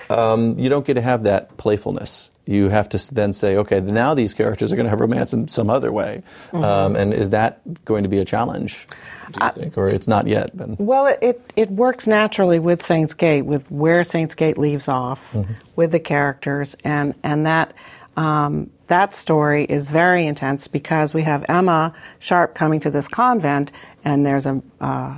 um, 0.10 0.60
you 0.60 0.68
don't 0.68 0.86
get 0.86 0.96
to 0.96 1.02
have 1.02 1.24
that 1.24 1.56
playfulness. 1.56 2.32
You 2.46 2.68
have 2.70 2.90
to 2.90 3.14
then 3.14 3.32
say, 3.32 3.56
okay, 3.58 3.80
now 3.80 4.14
these 4.14 4.34
characters 4.34 4.74
are 4.74 4.76
going 4.76 4.86
to 4.86 4.90
have 4.90 5.00
romance 5.00 5.32
in 5.32 5.48
some 5.48 5.70
other 5.70 5.94
way. 5.94 6.24
Um, 6.52 6.96
and 6.98 7.14
is 7.14 7.30
that 7.30 7.62
going 7.86 8.04
to 8.04 8.10
be 8.10 8.20
a 8.20 8.26
challenge, 8.26 8.86
do 9.32 9.46
you 9.46 9.52
think? 9.52 9.78
Or 9.78 9.88
it's 9.88 10.08
not 10.08 10.28
yet? 10.28 10.56
But 10.56 10.80
Well, 10.80 11.08
it, 11.22 11.54
it, 11.56 11.72
works 11.72 12.06
naturally 12.06 12.60
with 12.60 12.84
Saints 12.84 13.14
Gate, 13.14 13.44
with 13.44 13.70
where 13.72 14.04
Saints 14.04 14.36
Gate 14.36 14.58
leaves 14.58 14.90
off, 14.90 15.36
with 15.76 15.92
the 15.92 16.00
characters, 16.00 16.76
and 16.84 17.16
and 17.24 17.46
that 17.46 17.74
um, 18.18 18.70
that 18.88 19.14
story 19.14 19.64
is 19.64 19.90
very 19.90 20.28
intense 20.28 20.68
because 20.68 21.14
we 21.14 21.24
have 21.24 21.46
Emma 21.48 21.94
Sharp 22.20 22.56
coming 22.56 22.80
to 22.82 22.90
this 22.90 23.08
convent, 23.08 23.72
and 24.04 24.26
there's 24.26 24.46
a 24.46 24.62
uh, 24.82 25.18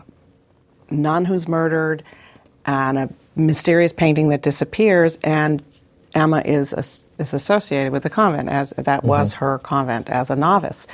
nun 0.90 1.26
who's 1.26 1.48
murdered, 1.48 2.04
and 2.66 2.98
a 2.98 3.10
mysterious 3.36 3.92
painting 3.92 4.30
that 4.30 4.42
disappears, 4.42 5.18
and 5.24 5.64
Emma 6.16 6.42
is 6.46 6.74
is 7.20 7.34
associated 7.36 7.94
with 7.94 8.04
the 8.04 8.12
convent 8.12 8.50
as 8.50 8.72
that 8.78 9.06
was 9.06 9.34
her 9.36 9.60
convent 9.60 10.10
as 10.10 10.32
a 10.32 10.38
novice, 10.38 10.88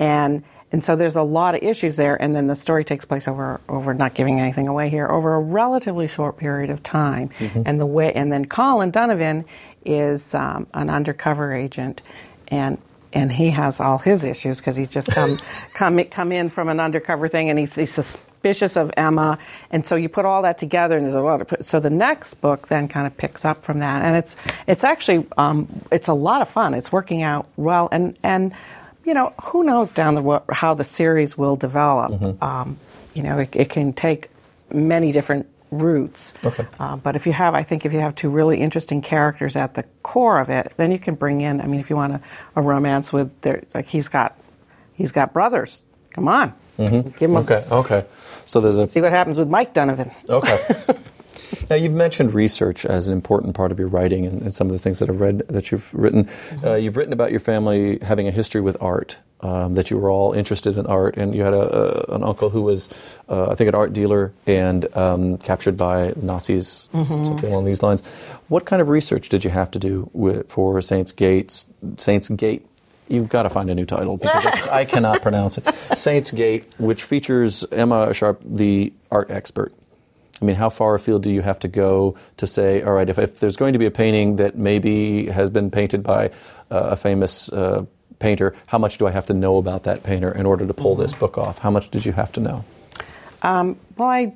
and 0.00 0.44
and 0.72 0.84
so 0.84 0.96
there's 0.96 1.16
a 1.16 1.22
lot 1.22 1.54
of 1.56 1.62
issues 1.64 1.96
there, 1.96 2.20
and 2.22 2.36
then 2.36 2.48
the 2.48 2.56
story 2.56 2.84
takes 2.84 3.06
place 3.06 3.28
over 3.28 3.60
over 3.68 3.94
not 3.94 4.14
giving 4.14 4.40
anything 4.40 4.68
away 4.68 4.90
here 4.90 5.08
over 5.08 5.34
a 5.36 5.40
relatively 5.40 6.08
short 6.08 6.38
period 6.38 6.70
of 6.70 6.82
time, 6.84 7.30
Mm-hmm. 7.40 7.62
and 7.66 7.80
the 7.80 7.86
way 7.86 8.12
and 8.14 8.32
then 8.32 8.46
Colin 8.46 8.92
Donovan 8.92 9.46
is 9.84 10.34
um, 10.34 10.68
an 10.74 10.90
undercover 10.90 11.54
agent, 11.54 12.02
and 12.48 12.78
and 13.12 13.32
he 13.32 13.50
has 13.50 13.80
all 13.80 13.98
his 13.98 14.24
issues 14.24 14.58
because 14.58 14.76
he's 14.76 14.90
just 14.90 15.08
come 15.08 15.38
come 15.74 16.04
come 16.06 16.32
in 16.32 16.50
from 16.50 16.68
an 16.68 16.80
undercover 16.80 17.28
thing, 17.28 17.50
and 17.50 17.58
he's, 17.58 17.74
he's 17.76 18.18
suspicious 18.46 18.76
of 18.76 18.92
Emma, 18.96 19.38
and 19.70 19.84
so 19.84 19.96
you 19.96 20.08
put 20.08 20.24
all 20.24 20.42
that 20.42 20.58
together, 20.58 20.96
and 20.96 21.04
there's 21.06 21.14
a 21.14 21.20
lot 21.20 21.40
of 21.40 21.66
so 21.66 21.80
the 21.80 21.90
next 21.90 22.34
book 22.34 22.68
then 22.68 22.88
kind 22.88 23.06
of 23.06 23.16
picks 23.16 23.44
up 23.44 23.64
from 23.64 23.80
that, 23.80 24.02
and 24.02 24.16
it's 24.16 24.36
it's 24.66 24.84
actually 24.84 25.26
um, 25.36 25.68
it's 25.90 26.08
a 26.08 26.14
lot 26.14 26.42
of 26.42 26.48
fun. 26.48 26.74
It's 26.74 26.92
working 26.92 27.22
out 27.22 27.46
well, 27.56 27.88
and 27.90 28.16
and 28.22 28.52
you 29.04 29.14
know 29.14 29.32
who 29.42 29.64
knows 29.64 29.92
down 29.92 30.14
the 30.14 30.42
how 30.50 30.74
the 30.74 30.84
series 30.84 31.36
will 31.36 31.56
develop. 31.56 32.42
Um, 32.42 32.78
you 33.14 33.22
know, 33.22 33.38
it, 33.38 33.56
it 33.56 33.70
can 33.70 33.92
take 33.92 34.30
many 34.70 35.10
different 35.10 35.46
routes. 35.70 36.34
Okay. 36.44 36.66
Uh, 36.78 36.96
but 36.96 37.16
if 37.16 37.26
you 37.26 37.32
have, 37.32 37.54
I 37.54 37.62
think, 37.62 37.86
if 37.86 37.92
you 37.92 38.00
have 38.00 38.14
two 38.14 38.28
really 38.28 38.60
interesting 38.60 39.00
characters 39.00 39.56
at 39.56 39.74
the 39.74 39.84
core 40.02 40.38
of 40.38 40.50
it, 40.50 40.72
then 40.76 40.92
you 40.92 40.98
can 40.98 41.14
bring 41.14 41.40
in. 41.40 41.60
I 41.62 41.66
mean, 41.66 41.80
if 41.80 41.88
you 41.88 41.96
want 41.96 42.12
a, 42.12 42.20
a 42.56 42.62
romance 42.62 43.12
with, 43.14 43.40
their, 43.40 43.64
like 43.74 43.86
he's 43.88 44.08
got, 44.08 44.38
he's 44.92 45.12
got 45.12 45.32
brothers. 45.32 45.82
Come 46.10 46.28
on, 46.28 46.52
give 47.18 47.30
him 47.30 47.36
a, 47.36 47.40
Okay, 47.40 47.64
okay. 47.70 48.04
So 48.46 48.60
there's 48.60 48.76
a 48.76 48.86
see 48.86 49.02
what 49.02 49.12
happens 49.12 49.36
with 49.38 49.48
Mike 49.48 49.74
Donovan. 49.74 50.10
Okay. 50.28 50.58
now 51.70 51.76
you've 51.76 51.92
mentioned 51.92 52.32
research 52.32 52.86
as 52.86 53.08
an 53.08 53.14
important 53.14 53.54
part 53.54 53.72
of 53.72 53.78
your 53.78 53.88
writing 53.88 54.24
and, 54.24 54.40
and 54.42 54.54
some 54.54 54.68
of 54.68 54.72
the 54.72 54.78
things 54.78 55.00
that 55.00 55.10
I've 55.10 55.20
read 55.20 55.40
that 55.48 55.70
you've 55.70 55.92
written. 55.92 56.28
Uh, 56.64 56.74
you've 56.74 56.96
written 56.96 57.12
about 57.12 57.32
your 57.32 57.40
family 57.40 57.98
having 58.00 58.28
a 58.28 58.30
history 58.30 58.60
with 58.60 58.76
art. 58.80 59.18
Um, 59.42 59.74
that 59.74 59.90
you 59.90 59.98
were 59.98 60.10
all 60.10 60.32
interested 60.32 60.78
in 60.78 60.86
art, 60.86 61.18
and 61.18 61.34
you 61.34 61.42
had 61.42 61.52
a, 61.52 62.10
a, 62.10 62.14
an 62.14 62.24
uncle 62.24 62.48
who 62.48 62.62
was, 62.62 62.88
uh, 63.28 63.50
I 63.50 63.54
think, 63.54 63.68
an 63.68 63.74
art 63.74 63.92
dealer 63.92 64.32
and 64.46 64.96
um, 64.96 65.36
captured 65.36 65.76
by 65.76 66.14
Nazis, 66.16 66.88
something 66.90 67.52
along 67.52 67.66
these 67.66 67.82
lines. 67.82 68.02
What 68.48 68.64
kind 68.64 68.80
of 68.80 68.88
research 68.88 69.28
did 69.28 69.44
you 69.44 69.50
have 69.50 69.70
to 69.72 69.78
do 69.78 70.08
with, 70.14 70.48
for 70.48 70.80
Saints 70.80 71.12
Gates? 71.12 71.66
Saints 71.98 72.30
Gate 72.30 72.66
You've 73.08 73.28
got 73.28 73.44
to 73.44 73.50
find 73.50 73.70
a 73.70 73.74
new 73.74 73.86
title 73.86 74.16
because 74.16 74.44
I, 74.68 74.84
cannot 74.84 75.22
pronounce 75.22 75.58
it. 75.58 75.74
Saints 75.96 76.32
Gate, 76.32 76.74
which 76.78 77.04
features 77.04 77.64
Emma 77.70 78.12
Sharp, 78.12 78.40
the 78.44 78.92
art 79.10 79.30
expert. 79.30 79.72
I 80.40 80.44
mean, 80.44 80.56
how 80.56 80.68
far 80.68 80.94
afield 80.94 81.22
do 81.22 81.30
you 81.30 81.40
have 81.42 81.58
to 81.60 81.68
go 81.68 82.16
to 82.36 82.46
say, 82.46 82.82
all 82.82 82.92
right, 82.92 83.08
if, 83.08 83.18
if 83.18 83.40
there's 83.40 83.56
going 83.56 83.72
to 83.72 83.78
be 83.78 83.86
a 83.86 83.90
painting 83.90 84.36
that 84.36 84.56
maybe 84.56 85.26
has 85.26 85.50
been 85.50 85.70
painted 85.70 86.02
by 86.02 86.28
uh, 86.70 86.90
a 86.90 86.96
famous 86.96 87.50
uh, 87.52 87.86
painter, 88.18 88.54
how 88.66 88.78
much 88.78 88.98
do 88.98 89.06
I 89.06 89.12
have 89.12 89.26
to 89.26 89.34
know 89.34 89.56
about 89.56 89.84
that 89.84 90.02
painter 90.02 90.32
in 90.32 90.44
order 90.44 90.66
to 90.66 90.74
pull 90.74 90.96
this 90.96 91.14
book 91.14 91.38
off? 91.38 91.58
How 91.58 91.70
much 91.70 91.90
did 91.90 92.04
you 92.04 92.12
have 92.12 92.32
to 92.32 92.40
know? 92.40 92.64
Well, 93.96 94.08
I 94.08 94.34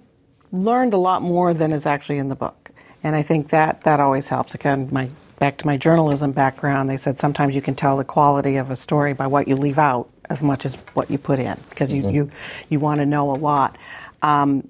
learned 0.52 0.94
a 0.94 0.98
lot 0.98 1.22
more 1.22 1.52
than 1.52 1.72
is 1.72 1.86
actually 1.86 2.18
in 2.18 2.28
the 2.28 2.36
book, 2.36 2.70
and 3.02 3.16
I 3.16 3.22
think 3.22 3.50
that 3.50 3.82
that 3.84 4.00
always 4.00 4.28
helps. 4.28 4.54
Again, 4.54 4.88
my 4.92 5.10
back 5.40 5.56
to 5.56 5.66
my 5.66 5.76
journalism 5.76 6.30
background, 6.30 6.88
they 6.88 6.98
said 6.98 7.18
sometimes 7.18 7.56
you 7.56 7.62
can 7.62 7.74
tell 7.74 7.96
the 7.96 8.04
quality 8.04 8.58
of 8.58 8.70
a 8.70 8.76
story 8.76 9.14
by 9.14 9.26
what 9.26 9.48
you 9.48 9.56
leave 9.56 9.78
out 9.78 10.08
as 10.28 10.42
much 10.42 10.64
as 10.64 10.76
what 10.94 11.10
you 11.10 11.18
put 11.18 11.40
in, 11.40 11.58
because 11.70 11.92
you 11.92 12.08
you, 12.08 12.30
you 12.68 12.78
want 12.78 13.00
to 13.00 13.06
know 13.06 13.32
a 13.32 13.38
lot. 13.38 13.76
Um, 14.22 14.68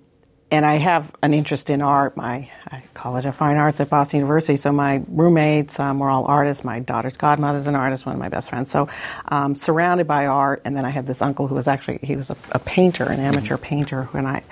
and 0.52 0.64
I 0.66 0.76
have 0.76 1.12
an 1.22 1.34
interest 1.34 1.70
in 1.70 1.82
art. 1.82 2.16
My 2.16 2.50
I 2.66 2.82
College 2.94 3.26
of 3.26 3.34
Fine 3.34 3.56
Arts 3.56 3.80
at 3.80 3.90
Boston 3.90 4.20
University. 4.20 4.56
So 4.56 4.72
my 4.72 5.02
roommates 5.08 5.78
um, 5.78 5.98
were 5.98 6.08
all 6.08 6.24
artists. 6.24 6.64
My 6.64 6.80
daughter's 6.80 7.16
godmother's 7.16 7.66
an 7.66 7.74
artist. 7.74 8.06
One 8.06 8.14
of 8.14 8.20
my 8.20 8.30
best 8.30 8.48
friends. 8.50 8.70
So 8.70 8.88
um, 9.28 9.54
surrounded 9.54 10.06
by 10.06 10.26
art. 10.26 10.62
And 10.64 10.76
then 10.76 10.84
I 10.84 10.90
had 10.90 11.06
this 11.06 11.20
uncle 11.20 11.46
who 11.46 11.54
was 11.54 11.68
actually 11.68 12.00
he 12.02 12.16
was 12.16 12.30
a, 12.30 12.36
a 12.52 12.58
painter, 12.58 13.04
an 13.04 13.20
amateur 13.20 13.58
painter. 13.58 14.08
And 14.12 14.26
I, 14.26 14.42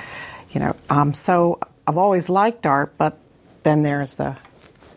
you 0.50 0.61
know, 0.61 0.76
um, 0.90 1.14
so 1.14 1.59
I've 1.87 1.98
always 1.98 2.28
liked 2.28 2.66
art, 2.66 2.94
but 2.98 3.18
then 3.62 3.83
there's 3.83 4.16
the 4.16 4.37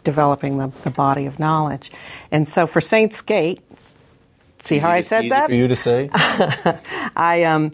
developing 0.03 0.57
the, 0.57 0.71
the 0.83 0.89
body 0.89 1.25
of 1.25 1.39
knowledge. 1.39 1.91
And 2.31 2.47
so 2.47 2.67
for 2.67 2.81
Saints 2.81 3.21
Gate, 3.21 3.61
see 4.59 4.77
how 4.77 4.91
I 4.91 5.01
said 5.01 5.25
Easy 5.25 5.29
that? 5.29 5.47
for 5.47 5.55
you 5.55 5.67
to 5.67 5.75
say? 5.75 6.09
I 6.13 7.43
um, 7.43 7.71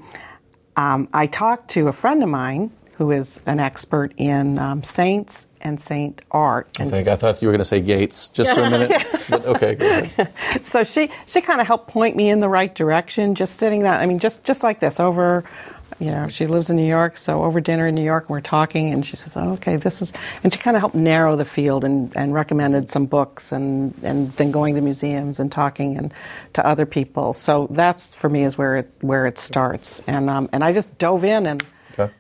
um, 0.75 1.09
I 1.13 1.27
talked 1.27 1.71
to 1.71 1.87
a 1.87 1.93
friend 1.93 2.23
of 2.23 2.29
mine 2.29 2.71
who 2.97 3.11
is 3.11 3.39
an 3.45 3.59
expert 3.59 4.11
in 4.17 4.57
um, 4.57 4.83
saints 4.83 5.47
and 5.61 5.79
saint 5.79 6.21
art. 6.31 6.67
I 6.79 6.85
think 6.85 7.07
I 7.07 7.15
thought 7.15 7.41
you 7.41 7.47
were 7.47 7.51
going 7.51 7.59
to 7.59 7.65
say 7.65 7.81
Gates 7.81 8.29
just 8.29 8.53
for 8.53 8.61
a 8.61 8.69
minute. 8.69 9.05
But 9.29 9.45
okay, 9.45 9.75
go 9.75 9.85
ahead. 9.85 10.33
so 10.63 10.85
she 10.85 11.11
she 11.25 11.41
kind 11.41 11.59
of 11.59 11.67
helped 11.67 11.89
point 11.89 12.15
me 12.15 12.29
in 12.29 12.39
the 12.39 12.47
right 12.47 12.73
direction. 12.73 13.35
Just 13.35 13.57
sitting 13.57 13.81
down, 13.81 13.99
I 13.99 14.05
mean, 14.05 14.19
just 14.19 14.43
just 14.45 14.63
like 14.63 14.79
this 14.79 15.01
over. 15.01 15.43
You 15.99 16.12
know, 16.12 16.27
she 16.27 16.45
lives 16.45 16.69
in 16.69 16.75
New 16.75 16.88
York, 16.88 17.17
so 17.17 17.43
over 17.43 17.60
dinner 17.60 17.88
in 17.88 17.95
New 17.95 18.03
York, 18.03 18.29
we're 18.29 18.41
talking, 18.41 18.93
and 18.93 19.03
she 19.03 19.15
says, 19.15 19.36
oh, 19.36 19.53
"Okay, 19.53 19.77
this 19.77 20.01
is," 20.01 20.13
and 20.43 20.53
she 20.53 20.60
kind 20.60 20.77
of 20.77 20.81
helped 20.81 20.95
narrow 20.95 21.36
the 21.36 21.45
field 21.45 21.83
and, 21.83 22.15
and 22.15 22.33
recommended 22.33 22.91
some 22.91 23.07
books, 23.07 23.51
and 23.51 23.93
and 24.03 24.31
then 24.33 24.51
going 24.51 24.75
to 24.75 24.81
museums 24.81 25.39
and 25.39 25.51
talking 25.51 25.97
and 25.97 26.13
to 26.53 26.65
other 26.65 26.86
people. 26.86 27.33
So 27.33 27.67
that's 27.71 28.13
for 28.13 28.29
me 28.29 28.43
is 28.43 28.57
where 28.57 28.77
it 28.77 28.91
where 29.01 29.25
it 29.25 29.39
starts, 29.39 30.01
and 30.05 30.29
um, 30.29 30.49
and 30.53 30.63
I 30.63 30.71
just 30.71 30.97
dove 30.99 31.23
in 31.23 31.47
and 31.47 31.65
Okay. 31.97 32.13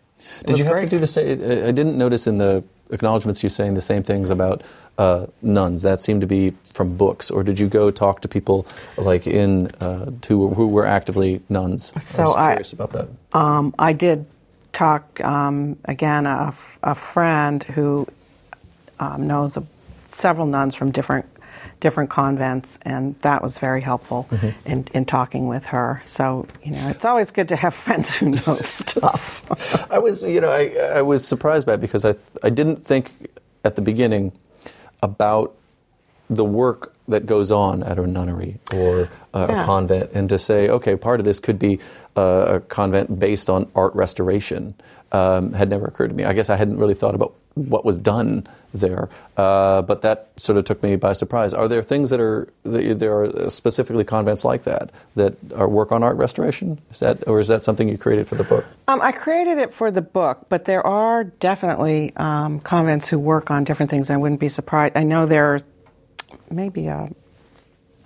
Did 0.45 0.59
you 0.59 0.65
have 0.65 0.81
to 0.81 0.89
do 0.89 0.99
the 0.99 1.07
same? 1.07 1.41
I 1.43 1.71
didn't 1.71 1.97
notice 1.97 2.27
in 2.27 2.37
the 2.37 2.63
acknowledgments 2.89 3.43
you 3.43 3.49
saying 3.49 3.73
the 3.73 3.81
same 3.81 4.03
things 4.03 4.29
about 4.29 4.63
uh, 4.97 5.27
nuns. 5.41 5.81
That 5.81 5.99
seemed 5.99 6.21
to 6.21 6.27
be 6.27 6.53
from 6.73 6.97
books, 6.97 7.29
or 7.31 7.43
did 7.43 7.59
you 7.59 7.67
go 7.67 7.91
talk 7.91 8.21
to 8.21 8.27
people 8.27 8.65
like 8.97 9.27
in 9.27 9.67
uh, 9.79 10.11
to 10.21 10.49
who 10.49 10.67
were 10.67 10.85
actively 10.85 11.41
nuns? 11.49 11.93
So 12.03 12.33
I 12.33 12.57
was 12.57 12.73
I- 12.73 12.75
about 12.75 12.91
that. 12.93 13.07
Um, 13.37 13.73
I 13.77 13.93
did 13.93 14.25
talk 14.73 15.21
um, 15.23 15.77
again 15.85 16.25
a, 16.25 16.53
a 16.83 16.95
friend 16.95 17.63
who 17.63 18.07
um, 18.99 19.27
knows 19.27 19.57
of 19.57 19.67
several 20.07 20.45
nuns 20.47 20.75
from 20.75 20.91
different 20.91 21.25
different 21.79 22.09
convents, 22.09 22.79
and 22.81 23.15
that 23.21 23.43
was 23.43 23.59
very 23.59 23.81
helpful 23.81 24.27
in, 24.65 24.85
in 24.95 25.05
talking 25.05 25.47
with 25.47 25.67
her. 25.67 26.01
So 26.05 26.47
you 26.63 26.71
know, 26.71 26.89
it's 26.89 27.05
always 27.05 27.29
good 27.29 27.49
to 27.49 27.55
have 27.55 27.73
friends 27.85 28.15
who 28.15 28.31
know 28.31 28.57
stuff. 28.61 29.43
I 29.91 29.99
was, 29.99 30.23
you 30.23 30.41
know, 30.41 30.49
I, 30.51 30.97
I 30.97 31.01
was 31.03 31.27
surprised 31.27 31.67
by 31.67 31.73
it 31.75 31.81
because 31.81 32.03
I, 32.03 32.13
th- 32.13 32.37
I 32.41 32.49
didn't 32.49 32.77
think 32.77 33.11
at 33.63 33.75
the 33.75 33.81
beginning 33.81 34.31
about 35.01 35.55
the 36.29 36.43
work 36.43 36.93
that 37.07 37.25
goes 37.25 37.51
on 37.51 37.83
at 37.83 37.97
a 37.97 38.05
nunnery 38.05 38.59
or 38.73 39.09
uh, 39.33 39.45
Yeah. 39.49 39.63
a 39.63 39.65
convent, 39.65 40.11
and 40.13 40.27
to 40.29 40.37
say, 40.37 40.67
okay, 40.69 40.95
part 40.97 41.19
of 41.21 41.25
this 41.25 41.39
could 41.39 41.57
be 41.57 41.79
uh, 42.17 42.55
a 42.55 42.59
convent 42.59 43.17
based 43.19 43.49
on 43.49 43.69
art 43.75 43.95
restoration 43.95 44.75
um, 45.13 45.53
had 45.53 45.69
never 45.69 45.85
occurred 45.85 46.09
to 46.09 46.13
me. 46.15 46.25
I 46.25 46.33
guess 46.33 46.49
I 46.49 46.57
hadn't 46.57 46.77
really 46.77 46.95
thought 46.95 47.15
about 47.15 47.33
what 47.57 47.83
was 47.85 47.99
done 47.99 48.47
there, 48.73 49.09
uh, 49.37 49.81
but 49.81 50.01
that 50.01 50.29
sort 50.37 50.57
of 50.57 50.65
took 50.65 50.83
me 50.83 50.95
by 50.95 51.13
surprise. 51.13 51.53
Are 51.53 51.67
there 51.67 51.83
things 51.83 52.09
that 52.09 52.19
are 52.19 52.47
that 52.63 52.99
there 52.99 53.23
are 53.23 53.49
specifically 53.49 54.03
convents 54.03 54.45
like 54.45 54.63
that 54.63 54.91
that 55.15 55.35
are 55.55 55.67
work 55.67 55.91
on 55.91 56.03
art 56.03 56.17
restoration? 56.17 56.79
Is 56.91 56.99
that 56.99 57.27
or 57.27 57.39
is 57.39 57.47
that 57.47 57.63
something 57.63 57.89
you 57.89 57.97
created 57.97 58.27
for 58.27 58.35
the 58.35 58.43
book? 58.43 58.65
Um, 58.87 59.01
I 59.01 59.11
created 59.11 59.57
it 59.57 59.73
for 59.73 59.91
the 59.91 60.01
book, 60.01 60.45
but 60.49 60.65
there 60.65 60.85
are 60.85 61.25
definitely 61.25 62.15
um, 62.15 62.59
convents 62.59 63.07
who 63.07 63.19
work 63.19 63.51
on 63.51 63.63
different 63.63 63.89
things. 63.89 64.09
I 64.09 64.17
wouldn't 64.17 64.39
be 64.39 64.49
surprised. 64.49 64.95
I 64.95 65.03
know 65.03 65.25
there 65.25 65.55
are 65.55 65.61
maybe 66.49 66.89
uh, 66.89 67.07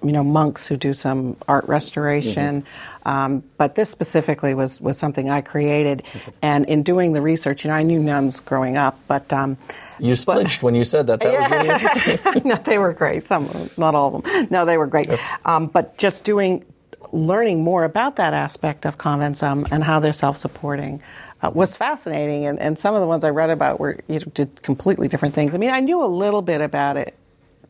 you 0.03 0.11
know 0.11 0.23
monks 0.23 0.67
who 0.67 0.77
do 0.77 0.93
some 0.93 1.37
art 1.47 1.67
restoration, 1.67 2.65
um, 3.05 3.43
but 3.57 3.75
this 3.75 3.89
specifically 3.89 4.53
was 4.53 4.81
was 4.81 4.97
something 4.97 5.29
I 5.29 5.41
created. 5.41 6.03
And 6.41 6.65
in 6.65 6.83
doing 6.83 7.13
the 7.13 7.21
research, 7.21 7.63
you 7.63 7.69
know, 7.69 7.75
I 7.75 7.83
knew 7.83 8.01
nuns 8.01 8.39
growing 8.39 8.77
up, 8.77 8.99
but 9.07 9.31
um, 9.33 9.57
You 9.99 10.15
but- 10.15 10.35
flinched 10.35 10.63
when 10.63 10.75
you 10.75 10.83
said 10.83 11.07
that. 11.07 11.19
That 11.19 11.39
was 11.39 11.51
really 11.51 11.69
interesting. 11.69 12.41
no, 12.45 12.55
they 12.55 12.77
were 12.77 12.93
great. 12.93 13.23
Some, 13.23 13.69
not 13.77 13.95
all 13.95 14.15
of 14.15 14.23
them. 14.23 14.47
No, 14.49 14.65
they 14.65 14.77
were 14.77 14.87
great. 14.87 15.11
Um, 15.45 15.67
but 15.67 15.97
just 15.97 16.23
doing, 16.23 16.65
learning 17.11 17.63
more 17.63 17.83
about 17.83 18.15
that 18.15 18.33
aspect 18.33 18.85
of 18.85 18.97
convents 18.97 19.43
um, 19.43 19.65
and 19.71 19.83
how 19.83 19.99
they're 19.99 20.13
self-supporting 20.13 21.01
uh, 21.43 21.51
was 21.53 21.75
fascinating. 21.77 22.45
And, 22.45 22.59
and 22.59 22.77
some 22.79 22.95
of 22.95 23.01
the 23.01 23.07
ones 23.07 23.23
I 23.23 23.29
read 23.29 23.49
about 23.49 23.79
were 23.79 23.99
you 24.07 24.19
know, 24.19 24.25
did 24.33 24.61
completely 24.61 25.07
different 25.07 25.35
things. 25.35 25.53
I 25.53 25.57
mean, 25.57 25.69
I 25.71 25.79
knew 25.79 26.03
a 26.03 26.07
little 26.07 26.41
bit 26.41 26.61
about 26.61 26.97
it 26.97 27.15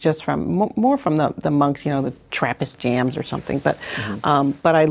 just 0.01 0.25
from 0.25 0.55
mo- 0.55 0.73
more 0.75 0.97
from 0.97 1.15
the, 1.17 1.33
the 1.37 1.51
monks, 1.51 1.85
you 1.85 1.91
know, 1.91 2.01
the 2.01 2.13
Trappist 2.31 2.79
jams 2.79 3.15
or 3.15 3.23
something. 3.23 3.59
But 3.59 3.77
um, 4.23 4.57
but 4.61 4.75
I 4.75 4.87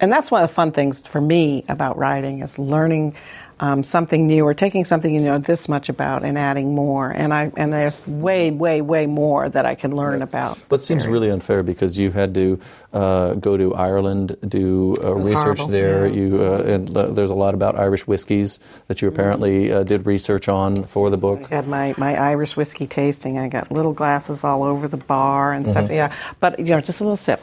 and 0.00 0.12
that's 0.12 0.30
one 0.30 0.42
of 0.42 0.48
the 0.48 0.54
fun 0.54 0.72
things 0.72 1.06
for 1.06 1.20
me 1.20 1.64
about 1.68 1.96
writing 1.98 2.40
is 2.40 2.58
learning 2.58 3.14
um, 3.60 3.82
something 3.82 4.26
new 4.28 4.44
or 4.44 4.54
taking 4.54 4.84
something 4.84 5.12
you 5.12 5.20
know 5.20 5.38
this 5.38 5.68
much 5.68 5.88
about 5.88 6.24
and 6.24 6.38
adding 6.38 6.74
more. 6.74 7.10
And 7.10 7.34
I 7.34 7.52
and 7.56 7.72
there's 7.72 8.06
way, 8.06 8.50
way, 8.50 8.80
way 8.80 9.06
more 9.06 9.48
that 9.48 9.66
I 9.66 9.74
can 9.74 9.94
learn 9.94 10.22
about. 10.22 10.58
But 10.68 10.76
it 10.80 10.84
seems 10.84 11.04
Very- 11.04 11.12
really 11.14 11.30
unfair 11.30 11.62
because 11.62 11.98
you 11.98 12.10
had 12.12 12.34
to 12.34 12.58
uh, 12.92 13.34
go 13.34 13.56
to 13.56 13.74
Ireland, 13.74 14.36
do 14.46 14.96
uh, 15.02 15.14
research 15.14 15.58
horrible, 15.58 15.68
there. 15.68 16.06
yeah. 16.06 16.14
You 16.14 16.42
uh, 16.42 16.62
and 16.62 16.96
uh, 16.96 17.06
there's 17.08 17.30
a 17.30 17.34
lot 17.34 17.54
about 17.54 17.76
Irish 17.76 18.06
whiskies 18.06 18.60
that 18.86 19.02
you 19.02 19.08
apparently 19.08 19.70
uh, 19.72 19.82
did 19.82 20.06
research 20.06 20.48
on 20.48 20.84
for 20.84 21.10
the 21.10 21.16
book. 21.18 21.48
I 21.50 21.56
had 21.56 21.68
my, 21.68 21.94
my 21.98 22.16
Irish 22.16 22.56
whiskey 22.56 22.86
tasting. 22.86 23.38
I 23.38 23.48
got 23.48 23.70
little 23.70 23.92
glasses 23.92 24.44
all 24.44 24.62
over 24.62 24.88
the 24.88 24.96
bar 24.96 25.52
and 25.52 25.66
stuff. 25.68 25.90
Yeah, 25.90 26.14
but 26.40 26.58
you 26.58 26.66
know, 26.66 26.80
just 26.80 27.00
a 27.00 27.04
little 27.04 27.16
sip. 27.16 27.40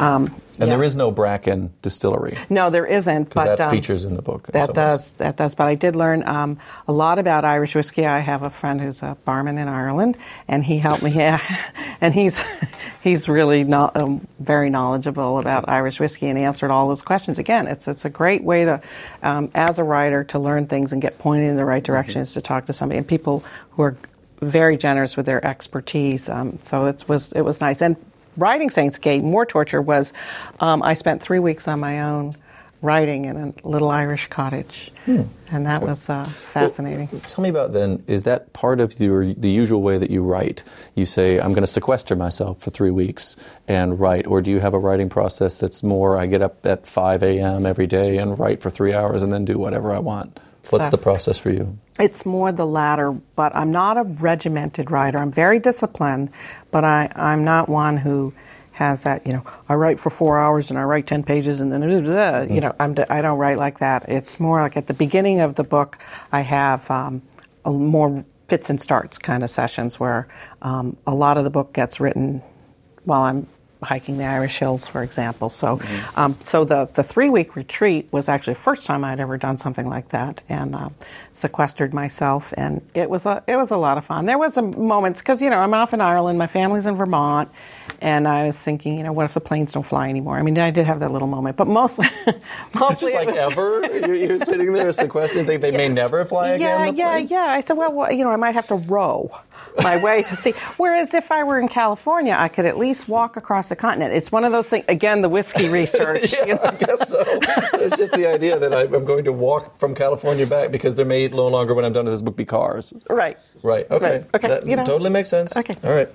Um, 0.00 0.24
And 0.58 0.68
yeah. 0.68 0.76
there 0.76 0.84
is 0.84 0.94
no 0.96 1.10
Bracken 1.10 1.72
distillery 1.80 2.36
no, 2.50 2.68
there 2.68 2.84
isn't. 2.84 3.32
But 3.32 3.56
that 3.56 3.60
um, 3.60 3.70
features 3.70 4.04
in 4.04 4.14
the 4.14 4.22
book. 4.22 4.48
That 4.48 4.74
does, 4.74 5.12
that 5.12 5.36
does. 5.36 5.54
But 5.54 5.68
I 5.68 5.74
did 5.74 5.96
learn 5.96 6.26
um, 6.28 6.58
a 6.86 6.92
lot 6.92 7.18
about 7.18 7.44
Irish 7.44 7.74
whiskey. 7.74 8.04
I 8.04 8.18
have 8.18 8.42
a 8.42 8.50
friend 8.50 8.80
who's 8.80 9.02
a 9.02 9.16
barman 9.24 9.56
in 9.56 9.68
Ireland, 9.68 10.18
and 10.48 10.64
he 10.64 10.78
helped 10.78 11.02
me. 11.02 11.10
Yeah, 11.20 11.40
and 12.00 12.14
he's 12.14 12.42
he's 13.02 13.28
really 13.28 13.64
no, 13.64 13.90
um, 13.94 14.26
very 14.38 14.70
knowledgeable 14.70 15.38
about 15.38 15.68
Irish 15.68 16.00
whiskey, 16.00 16.28
and 16.28 16.38
answered 16.38 16.70
all 16.70 16.88
those 16.88 17.02
questions. 17.02 17.38
Again, 17.38 17.66
it's 17.66 17.88
it's 17.88 18.04
a 18.04 18.10
great 18.10 18.42
way 18.42 18.64
to, 18.64 18.80
um, 19.22 19.50
as 19.54 19.78
a 19.78 19.84
writer, 19.84 20.24
to 20.24 20.38
learn 20.38 20.66
things 20.66 20.92
and 20.92 21.02
get 21.02 21.18
pointed 21.18 21.48
in 21.48 21.56
the 21.56 21.64
right 21.64 21.82
direction 21.82 22.20
is 22.20 22.32
to 22.34 22.40
talk 22.40 22.66
to 22.66 22.72
somebody 22.72 22.98
and 22.98 23.06
people 23.06 23.44
who 23.72 23.82
are 23.82 23.96
very 24.40 24.76
generous 24.76 25.16
with 25.16 25.26
their 25.26 25.44
expertise. 25.44 26.28
Um, 26.28 26.58
so 26.62 26.86
it 26.86 27.04
was 27.08 27.32
it 27.32 27.42
was 27.42 27.60
nice. 27.60 27.82
And 27.82 27.96
writing 28.36 28.70
Saints 28.70 28.98
Gate, 28.98 29.22
more 29.22 29.44
torture 29.44 29.82
was, 29.82 30.12
um, 30.60 30.82
I 30.82 30.94
spent 30.94 31.22
three 31.22 31.38
weeks 31.38 31.68
on 31.68 31.80
my 31.80 32.00
own 32.00 32.36
writing 32.82 33.26
in 33.26 33.36
a 33.36 33.68
little 33.68 33.90
Irish 33.90 34.26
cottage, 34.28 34.90
and 35.06 35.66
that 35.66 35.82
was 35.82 36.08
uh, 36.08 36.24
fascinating. 36.52 37.08
Tell 37.26 37.42
me 37.42 37.48
about 37.48 37.72
then. 37.72 38.02
Is 38.06 38.22
that 38.24 38.52
part 38.52 38.80
of 38.80 38.98
your 39.00 39.32
the 39.34 39.50
usual 39.50 39.82
way 39.82 39.98
that 39.98 40.10
you 40.10 40.22
write? 40.22 40.62
You 40.94 41.06
say, 41.06 41.38
"I'm 41.38 41.52
going 41.52 41.62
to 41.62 41.66
sequester 41.66 42.16
myself 42.16 42.58
for 42.60 42.70
three 42.70 42.90
weeks 42.90 43.36
and 43.68 43.98
write," 44.00 44.26
or 44.26 44.40
do 44.40 44.50
you 44.50 44.60
have 44.60 44.74
a 44.74 44.78
writing 44.78 45.08
process 45.08 45.60
that's 45.60 45.82
more? 45.82 46.16
I 46.16 46.26
get 46.26 46.42
up 46.42 46.64
at 46.64 46.86
5 46.86 47.22
a.m. 47.22 47.66
every 47.66 47.86
day 47.86 48.18
and 48.18 48.38
write 48.38 48.60
for 48.62 48.70
three 48.70 48.94
hours 48.94 49.22
and 49.22 49.32
then 49.32 49.44
do 49.44 49.58
whatever 49.58 49.92
I 49.92 49.98
want. 49.98 50.38
What's 50.70 50.86
So- 50.86 50.90
the 50.90 50.98
process 50.98 51.38
for 51.38 51.50
you? 51.50 51.76
It's 51.98 52.24
more 52.24 52.50
the 52.50 52.64
latter, 52.66 53.12
but 53.36 53.54
I'm 53.54 53.70
not 53.70 53.98
a 53.98 54.04
regimented 54.04 54.90
writer. 54.90 55.18
I'm 55.18 55.30
very 55.30 55.58
disciplined, 55.58 56.30
but 56.70 56.82
I, 56.82 57.10
I'm 57.14 57.44
not 57.44 57.68
one 57.68 57.98
who 57.98 58.32
has 58.80 59.02
that, 59.02 59.26
you 59.26 59.32
know, 59.32 59.44
I 59.68 59.74
write 59.74 60.00
for 60.00 60.08
four 60.08 60.38
hours 60.38 60.70
and 60.70 60.78
I 60.78 60.84
write 60.84 61.06
10 61.06 61.22
pages 61.22 61.60
and 61.60 61.70
then, 61.70 61.82
you 61.82 62.62
know, 62.62 62.74
I'm, 62.80 62.96
I 63.10 63.20
don't 63.20 63.36
write 63.36 63.58
like 63.58 63.78
that. 63.80 64.08
It's 64.08 64.40
more 64.40 64.62
like 64.62 64.74
at 64.74 64.86
the 64.86 64.94
beginning 64.94 65.40
of 65.40 65.56
the 65.56 65.64
book, 65.64 65.98
I 66.32 66.40
have 66.40 66.90
um, 66.90 67.20
a 67.66 67.70
more 67.70 68.24
fits 68.48 68.70
and 68.70 68.80
starts 68.80 69.18
kind 69.18 69.44
of 69.44 69.50
sessions 69.50 70.00
where 70.00 70.28
um, 70.62 70.96
a 71.06 71.14
lot 71.14 71.36
of 71.36 71.44
the 71.44 71.50
book 71.50 71.74
gets 71.74 72.00
written 72.00 72.42
while 73.04 73.20
I'm 73.22 73.46
hiking 73.82 74.18
the 74.18 74.24
Irish 74.24 74.58
Hills, 74.58 74.86
for 74.86 75.02
example. 75.02 75.48
So, 75.48 75.80
um, 76.16 76.38
so 76.42 76.64
the 76.64 76.88
the 76.94 77.02
three 77.02 77.30
week 77.30 77.56
retreat 77.56 78.08
was 78.10 78.28
actually 78.28 78.54
the 78.54 78.60
first 78.60 78.86
time 78.86 79.04
I'd 79.04 79.20
ever 79.20 79.36
done 79.36 79.58
something 79.58 79.88
like 79.88 80.10
that, 80.10 80.40
and 80.48 80.74
um, 80.74 80.94
sequestered 81.32 81.94
myself, 81.94 82.52
and 82.56 82.82
it 82.94 83.10
was 83.10 83.26
a 83.26 83.42
it 83.46 83.56
was 83.56 83.70
a 83.70 83.76
lot 83.76 83.98
of 83.98 84.04
fun. 84.04 84.26
There 84.26 84.38
was 84.38 84.54
some 84.54 84.86
moments 84.86 85.20
because 85.20 85.40
you 85.40 85.50
know 85.50 85.58
I'm 85.58 85.74
off 85.74 85.94
in 85.94 86.00
Ireland, 86.00 86.38
my 86.38 86.46
family's 86.46 86.86
in 86.86 86.96
Vermont, 86.96 87.50
and 88.00 88.26
I 88.26 88.46
was 88.46 88.60
thinking, 88.60 88.96
you 88.96 89.04
know, 89.04 89.12
what 89.12 89.24
if 89.24 89.34
the 89.34 89.40
planes 89.40 89.72
don't 89.72 89.84
fly 89.84 90.08
anymore? 90.08 90.38
I 90.38 90.42
mean, 90.42 90.58
I 90.58 90.70
did 90.70 90.86
have 90.86 91.00
that 91.00 91.12
little 91.12 91.28
moment, 91.28 91.56
but 91.56 91.66
mostly, 91.80 92.08
mostly 92.74 93.12
Just 93.12 93.26
like 93.26 93.36
ever, 93.36 93.82
you're, 93.84 94.14
you're 94.14 94.38
sitting 94.38 94.72
there 94.72 94.92
sequestering, 94.92 95.46
think 95.46 95.62
they 95.62 95.70
may 95.70 95.88
never 95.88 96.24
fly 96.24 96.54
yeah, 96.54 96.84
again. 96.84 96.96
yeah, 96.96 97.10
planes? 97.12 97.30
yeah. 97.30 97.44
I 97.44 97.60
said, 97.60 97.76
well, 97.76 97.92
well, 97.92 98.12
you 98.12 98.24
know, 98.24 98.30
I 98.30 98.36
might 98.36 98.54
have 98.54 98.68
to 98.68 98.76
row 98.76 99.30
my 99.82 100.02
way 100.02 100.22
to 100.22 100.36
sea. 100.36 100.52
Whereas 100.76 101.14
if 101.14 101.30
I 101.30 101.44
were 101.44 101.58
in 101.58 101.68
California, 101.68 102.34
I 102.38 102.48
could 102.48 102.66
at 102.66 102.78
least 102.78 103.08
walk 103.08 103.36
across 103.36 103.69
the 103.70 103.76
continent. 103.76 104.12
It's 104.12 104.30
one 104.30 104.44
of 104.44 104.52
those 104.52 104.68
things. 104.68 104.84
Again, 104.88 105.22
the 105.22 105.28
whiskey 105.30 105.68
research. 105.80 106.32
you 106.32 106.54
know. 106.54 106.60
I 106.62 106.74
guess 106.76 107.08
so. 107.08 107.22
It's 107.74 107.96
just 107.96 108.12
the 108.12 108.26
idea 108.26 108.58
that 108.58 108.74
I, 108.74 108.82
I'm 108.82 109.06
going 109.06 109.24
to 109.24 109.32
walk 109.32 109.78
from 109.80 109.94
California 109.94 110.46
back 110.46 110.70
because 110.70 110.96
there 110.96 111.06
may 111.06 111.26
no 111.28 111.48
longer, 111.48 111.72
when 111.74 111.84
I'm 111.86 111.92
done 111.94 112.04
with 112.04 112.12
this 112.14 112.20
book, 112.22 112.36
be 112.36 112.44
cars. 112.44 112.92
Right. 113.08 113.38
Right. 113.62 113.90
Okay. 113.90 114.10
Right. 114.18 114.26
Okay, 114.34 114.48
That 114.48 114.66
you 114.66 114.76
know. 114.76 114.84
totally 114.84 115.10
makes 115.10 115.28
sense. 115.28 115.56
Okay. 115.56 115.76
All 115.84 115.94
right. 115.94 116.08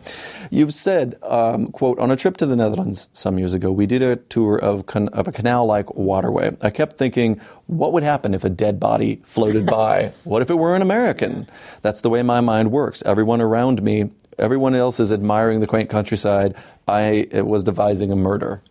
You've 0.50 0.74
said, 0.74 1.18
um, 1.22 1.68
"quote 1.72 2.00
On 2.00 2.10
a 2.10 2.16
trip 2.16 2.38
to 2.38 2.46
the 2.48 2.56
Netherlands 2.56 3.08
some 3.14 3.38
years 3.38 3.54
ago, 3.54 3.72
we 3.72 3.86
did 3.86 4.02
a 4.02 4.16
tour 4.16 4.58
of 4.58 4.86
can- 4.88 5.10
of 5.10 5.28
a 5.28 5.32
canal-like 5.32 5.94
waterway. 5.96 6.56
I 6.62 6.70
kept 6.72 6.98
thinking, 6.98 7.40
what 7.68 7.94
would 7.94 8.02
happen 8.04 8.34
if 8.34 8.44
a 8.44 8.50
dead 8.50 8.80
body 8.80 9.22
floated 9.26 9.66
by? 9.68 10.12
what 10.24 10.42
if 10.42 10.50
it 10.50 10.56
were 10.56 10.76
an 10.76 10.82
American? 10.82 11.48
That's 11.84 12.02
the 12.02 12.10
way 12.10 12.24
my 12.24 12.42
mind 12.42 12.72
works. 12.72 13.04
Everyone 13.06 13.42
around 13.42 13.84
me, 13.84 14.10
everyone 14.38 14.76
else 14.76 15.00
is 15.00 15.12
admiring 15.12 15.60
the 15.60 15.68
quaint 15.68 15.90
countryside. 15.90 16.56
I 16.88 17.28
was 17.34 17.64
devising 17.64 18.12
a 18.12 18.16
murder." 18.16 18.62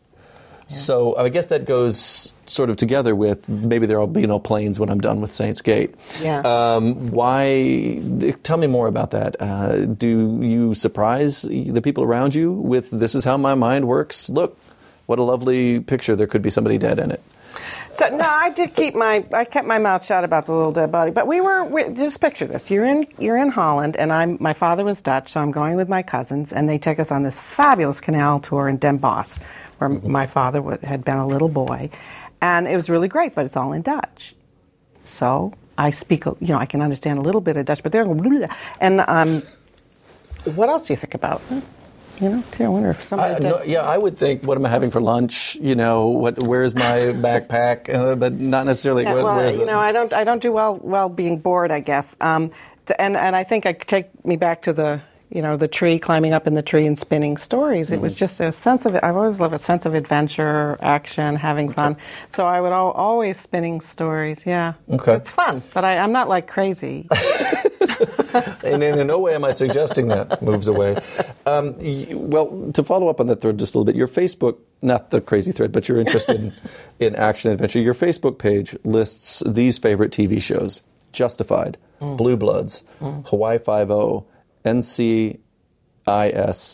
So 0.68 1.16
I 1.16 1.28
guess 1.28 1.48
that 1.48 1.66
goes 1.66 2.34
sort 2.46 2.70
of 2.70 2.76
together 2.76 3.14
with 3.14 3.48
maybe 3.48 3.86
there'll 3.86 4.06
be 4.06 4.26
no 4.26 4.38
planes 4.38 4.78
when 4.78 4.88
I'm 4.88 5.00
done 5.00 5.20
with 5.20 5.32
Saints 5.32 5.60
Gate. 5.60 5.94
Yeah. 6.22 6.40
Um, 6.40 7.08
why? 7.08 8.00
Tell 8.42 8.56
me 8.56 8.66
more 8.66 8.86
about 8.86 9.10
that. 9.10 9.40
Uh, 9.40 9.84
do 9.84 10.40
you 10.42 10.74
surprise 10.74 11.42
the 11.42 11.80
people 11.82 12.04
around 12.04 12.34
you 12.34 12.52
with 12.52 12.90
this 12.90 13.14
is 13.14 13.24
how 13.24 13.36
my 13.36 13.54
mind 13.54 13.86
works? 13.86 14.30
Look, 14.30 14.58
what 15.06 15.18
a 15.18 15.22
lovely 15.22 15.80
picture. 15.80 16.16
There 16.16 16.26
could 16.26 16.42
be 16.42 16.50
somebody 16.50 16.78
dead 16.78 16.98
in 16.98 17.10
it. 17.10 17.22
So 17.94 18.08
no, 18.08 18.24
I 18.24 18.50
did 18.50 18.74
keep 18.74 18.96
my 18.96 19.24
I 19.32 19.44
kept 19.44 19.68
my 19.68 19.78
mouth 19.78 20.04
shut 20.04 20.24
about 20.24 20.46
the 20.46 20.52
little 20.52 20.72
dead 20.72 20.90
body. 20.90 21.12
But 21.12 21.28
we 21.28 21.40
were 21.40 21.64
we, 21.64 21.90
just 21.90 22.20
picture 22.20 22.46
this: 22.46 22.68
you're 22.68 22.84
in 22.84 23.06
you're 23.20 23.36
in 23.36 23.50
Holland, 23.50 23.96
and 23.96 24.12
I'm 24.12 24.36
my 24.40 24.52
father 24.52 24.84
was 24.84 25.00
Dutch, 25.00 25.30
so 25.30 25.40
I'm 25.40 25.52
going 25.52 25.76
with 25.76 25.88
my 25.88 26.02
cousins, 26.02 26.52
and 26.52 26.68
they 26.68 26.76
take 26.76 26.98
us 26.98 27.12
on 27.12 27.22
this 27.22 27.38
fabulous 27.38 28.00
canal 28.00 28.40
tour 28.40 28.68
in 28.68 28.78
Den 28.78 28.96
Bosch, 28.96 29.38
where 29.78 29.88
my 29.88 30.26
father 30.26 30.76
had 30.82 31.04
been 31.04 31.18
a 31.18 31.26
little 31.26 31.48
boy, 31.48 31.88
and 32.40 32.66
it 32.66 32.74
was 32.74 32.90
really 32.90 33.06
great. 33.06 33.36
But 33.36 33.46
it's 33.46 33.56
all 33.56 33.72
in 33.72 33.82
Dutch, 33.82 34.34
so 35.04 35.52
I 35.78 35.90
speak 35.90 36.24
you 36.26 36.36
know 36.40 36.58
I 36.58 36.66
can 36.66 36.82
understand 36.82 37.20
a 37.20 37.22
little 37.22 37.40
bit 37.40 37.56
of 37.56 37.64
Dutch, 37.64 37.84
but 37.84 37.92
they're 37.92 38.04
and 38.80 39.04
um, 39.06 39.42
what 40.56 40.68
else 40.68 40.88
do 40.88 40.94
you 40.94 40.96
think 40.96 41.14
about? 41.14 41.42
You 42.20 42.28
know, 42.30 42.44
I 42.60 42.68
wonder 42.68 42.90
if 42.90 43.02
somebody. 43.02 43.34
I, 43.44 43.48
no, 43.50 43.62
yeah, 43.62 43.80
I 43.82 43.98
would 43.98 44.16
think, 44.16 44.44
what 44.44 44.56
am 44.56 44.64
I 44.64 44.68
having 44.68 44.90
for 44.90 45.00
lunch? 45.00 45.56
You 45.56 45.74
know, 45.74 46.06
what? 46.06 46.42
Where's 46.42 46.74
my 46.74 46.82
backpack? 47.26 47.92
Uh, 47.92 48.14
but 48.14 48.32
not 48.34 48.66
necessarily. 48.66 49.02
Yeah, 49.02 49.14
what, 49.14 49.24
well, 49.24 49.50
you 49.52 49.58
the- 49.58 49.64
know, 49.64 49.80
I 49.80 49.90
don't, 49.92 50.12
I 50.12 50.22
don't 50.24 50.40
do 50.40 50.52
well, 50.52 50.76
well 50.76 51.08
being 51.08 51.38
bored. 51.38 51.72
I 51.72 51.80
guess, 51.80 52.14
um, 52.20 52.52
and 52.98 53.16
and 53.16 53.34
I 53.34 53.42
think 53.44 53.66
I 53.66 53.72
take 53.72 54.24
me 54.24 54.36
back 54.36 54.62
to 54.62 54.72
the, 54.72 55.02
you 55.34 55.42
know, 55.42 55.56
the 55.56 55.68
tree, 55.68 55.98
climbing 55.98 56.32
up 56.32 56.46
in 56.46 56.54
the 56.54 56.62
tree 56.62 56.86
and 56.86 56.98
spinning 56.98 57.36
stories. 57.36 57.90
It 57.90 57.96
Mm-hmm. 57.96 58.02
was 58.04 58.14
just 58.14 58.40
a 58.40 58.52
sense 58.52 58.86
of 58.86 58.94
it. 58.94 59.02
I've 59.04 59.16
always 59.16 59.40
loved 59.40 59.52
a 59.54 59.58
sense 59.58 59.84
of 59.84 59.94
adventure, 59.94 60.78
action, 60.80 61.36
having 61.36 61.68
fun. 61.72 61.96
So 62.30 62.46
I 62.46 62.60
would 62.60 62.72
al- 62.72 62.92
always 62.92 63.38
spinning 63.38 63.80
stories. 63.80 64.46
Yeah, 64.46 64.74
Okay. 64.92 65.14
it's 65.16 65.30
fun, 65.32 65.62
but 65.74 65.84
I, 65.84 65.98
I'm 65.98 66.12
not 66.12 66.28
like 66.28 66.46
crazy. 66.46 67.08
and 68.64 68.82
in, 68.82 68.98
in 68.98 69.06
no 69.06 69.18
way 69.18 69.34
am 69.34 69.44
I 69.44 69.50
suggesting 69.50 70.08
that 70.08 70.40
moves 70.42 70.68
away. 70.68 70.96
Um, 71.46 71.74
well, 72.30 72.70
to 72.72 72.82
follow 72.82 73.08
up 73.08 73.20
on 73.20 73.26
that 73.28 73.40
thread 73.40 73.58
just 73.58 73.74
a 73.74 73.78
little 73.78 73.84
bit, 73.84 73.96
your 73.96 74.08
Facebook, 74.08 74.56
not 74.82 75.10
the 75.10 75.20
crazy 75.20 75.52
thread, 75.52 75.72
but 75.72 75.88
you're 75.88 75.98
interested 76.00 76.36
in, 76.36 76.52
in 77.00 77.16
action 77.16 77.50
adventure. 77.50 77.80
Your 77.80 77.94
Facebook 77.94 78.38
page 78.38 78.76
lists 78.84 79.42
these 79.46 79.78
favorite 79.78 80.10
TV 80.12 80.40
shows 80.40 80.80
Justified, 81.12 81.76
Blue 82.00 82.36
Bloods, 82.36 82.84
Hawaii 83.00 83.58
Five 83.58 83.90
O, 83.90 84.26
NCIS 84.64 85.38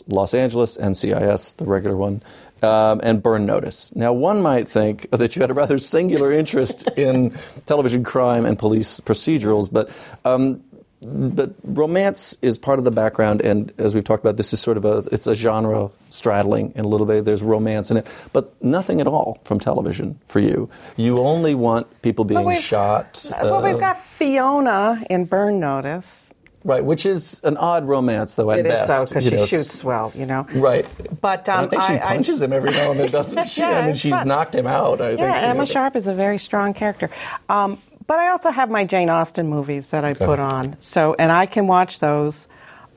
Los 0.07 0.33
Angeles, 0.33 0.77
NCIS, 0.77 1.57
the 1.57 1.65
regular 1.65 1.95
one, 1.97 2.23
um, 2.61 2.99
and 3.03 3.21
Burn 3.21 3.45
Notice. 3.45 3.95
Now, 3.95 4.13
one 4.13 4.41
might 4.41 4.67
think 4.67 5.09
that 5.11 5.35
you 5.35 5.41
had 5.41 5.51
a 5.51 5.53
rather 5.53 5.77
singular 5.77 6.31
interest 6.31 6.87
in 6.97 7.31
television 7.65 8.03
crime 8.03 8.45
and 8.45 8.57
police 8.57 8.99
procedurals, 8.99 9.71
but 9.71 9.89
um, 10.25 10.63
but 11.03 11.55
romance 11.63 12.37
is 12.43 12.59
part 12.59 12.77
of 12.77 12.85
the 12.85 12.91
background, 12.91 13.41
and 13.41 13.73
as 13.79 13.95
we've 13.95 14.03
talked 14.03 14.23
about, 14.23 14.37
this 14.37 14.53
is 14.53 14.59
sort 14.59 14.77
of 14.77 14.85
a 14.85 15.03
it's 15.11 15.25
a 15.25 15.33
genre 15.33 15.89
straddling 16.11 16.73
in 16.75 16.85
a 16.85 16.87
little 16.87 17.07
bit. 17.07 17.25
There's 17.25 17.41
romance 17.41 17.89
in 17.89 17.97
it, 17.97 18.07
but 18.33 18.53
nothing 18.63 19.01
at 19.01 19.07
all 19.07 19.39
from 19.43 19.59
television 19.59 20.19
for 20.25 20.39
you. 20.39 20.69
You 20.97 21.19
only 21.19 21.55
want 21.55 22.03
people 22.03 22.23
being 22.23 22.55
shot. 22.57 23.25
well, 23.41 23.55
uh, 23.55 23.61
we've 23.63 23.79
got 23.79 24.03
Fiona 24.05 25.03
in 25.09 25.25
Burn 25.25 25.59
Notice. 25.59 26.35
Right, 26.63 26.83
which 26.83 27.05
is 27.05 27.41
an 27.43 27.57
odd 27.57 27.87
romance, 27.87 28.35
though. 28.35 28.51
At 28.51 28.59
It 28.59 28.65
is 28.67 28.71
best, 28.71 28.87
though 28.87 29.05
because 29.05 29.23
she 29.29 29.35
know, 29.35 29.45
shoots 29.45 29.83
well, 29.83 30.11
you 30.15 30.25
know. 30.25 30.45
Right. 30.53 30.85
But 31.21 31.47
um, 31.49 31.65
I 31.65 31.67
think 31.67 31.81
she 31.83 31.93
I- 31.93 32.09
I- 32.11 32.15
punches 32.15 32.41
him 32.41 32.53
every 32.53 32.71
now 32.71 32.91
and 32.91 32.99
then, 32.99 33.11
doesn't 33.11 33.47
she? 33.47 33.61
Yeah, 33.61 33.69
I 33.79 33.85
mean, 33.87 33.95
she's 33.95 34.11
fun. 34.11 34.27
knocked 34.27 34.55
him 34.55 34.67
out. 34.67 35.01
I 35.01 35.09
think. 35.09 35.19
Yeah, 35.21 35.39
you 35.41 35.45
Emma 35.47 35.59
know. 35.59 35.65
Sharp 35.65 35.95
is 35.95 36.07
a 36.07 36.13
very 36.13 36.37
strong 36.37 36.73
character. 36.73 37.09
Um, 37.49 37.77
but 38.07 38.19
I 38.19 38.29
also 38.29 38.49
have 38.51 38.69
my 38.69 38.83
Jane 38.83 39.09
Austen 39.09 39.47
movies 39.47 39.89
that 39.91 40.03
I 40.03 40.13
put 40.13 40.39
on. 40.39 40.75
So, 40.81 41.15
and 41.17 41.31
I 41.31 41.45
can 41.45 41.67
watch 41.67 41.99
those. 41.99 42.47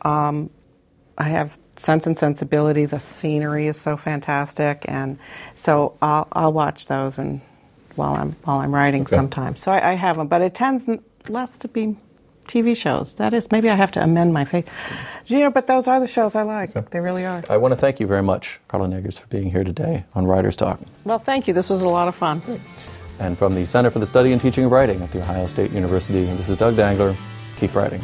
Um, 0.03 0.51
I 1.17 1.25
have 1.25 1.57
Sense 1.77 2.07
and 2.07 2.19
Sensibility. 2.19 2.85
The 2.87 2.99
scenery 3.01 3.67
is 3.69 3.81
so 3.81 3.97
fantastic, 3.97 4.85
and 4.89 5.19
so 5.55 5.97
I'll, 6.03 6.27
I'll 6.33 6.53
watch 6.53 6.87
those 6.87 7.19
and 7.19 7.41
while 7.97 8.15
I'm 8.15 8.33
while 8.43 8.59
I'm 8.59 8.75
writing 8.75 9.03
Okay. 9.03 9.15
sometimes. 9.15 9.61
So 9.61 9.71
I, 9.71 9.91
I 9.91 9.95
have 9.95 10.17
them, 10.17 10.27
but 10.27 10.43
it 10.43 10.53
tends 10.55 10.89
less 11.29 11.57
to 11.59 11.69
be 11.69 11.97
TV 12.47 12.77
shows. 12.77 13.15
That 13.15 13.33
is, 13.33 13.51
maybe 13.51 13.69
I 13.71 13.75
have 13.75 13.93
to 13.93 14.03
amend 14.03 14.33
my 14.33 14.45
face. 14.45 14.65
You 15.27 15.41
know, 15.41 15.51
but 15.51 15.67
those 15.67 15.89
are 15.89 16.01
the 16.01 16.07
shows 16.07 16.35
I 16.35 16.43
like. 16.43 16.91
They 16.91 17.01
really 17.01 17.25
are. 17.25 17.43
I 17.49 17.57
want 17.57 17.73
to 17.73 17.77
thank 17.77 18.01
you 18.01 18.07
very 18.07 18.23
much, 18.23 18.61
Carla 18.69 18.89
Neggers, 18.89 19.19
for 19.19 19.27
being 19.29 19.51
here 19.51 19.65
today 19.65 20.05
on 20.15 20.27
Writers 20.27 20.57
Talk. 20.57 20.81
Well, 21.05 21.19
thank 21.19 21.49
you. 21.49 21.55
This 21.55 21.71
was 21.71 21.83
a 21.83 21.89
lot 21.89 22.09
of 22.09 22.15
fun. 22.15 22.43
And 23.19 23.39
from 23.39 23.55
the 23.55 23.65
Center 23.65 23.91
for 23.91 23.99
the 24.01 24.07
Study 24.07 24.33
and 24.33 24.41
Teaching 24.41 24.65
of 24.65 24.73
Writing 24.73 25.01
at 25.03 25.13
The 25.13 25.21
Ohio 25.21 25.47
State 25.47 25.71
University, 25.71 26.25
this 26.25 26.49
is 26.49 26.57
Doug 26.57 26.77
Dangler. 26.77 27.17
Keep 27.57 27.75
writing. 27.75 28.03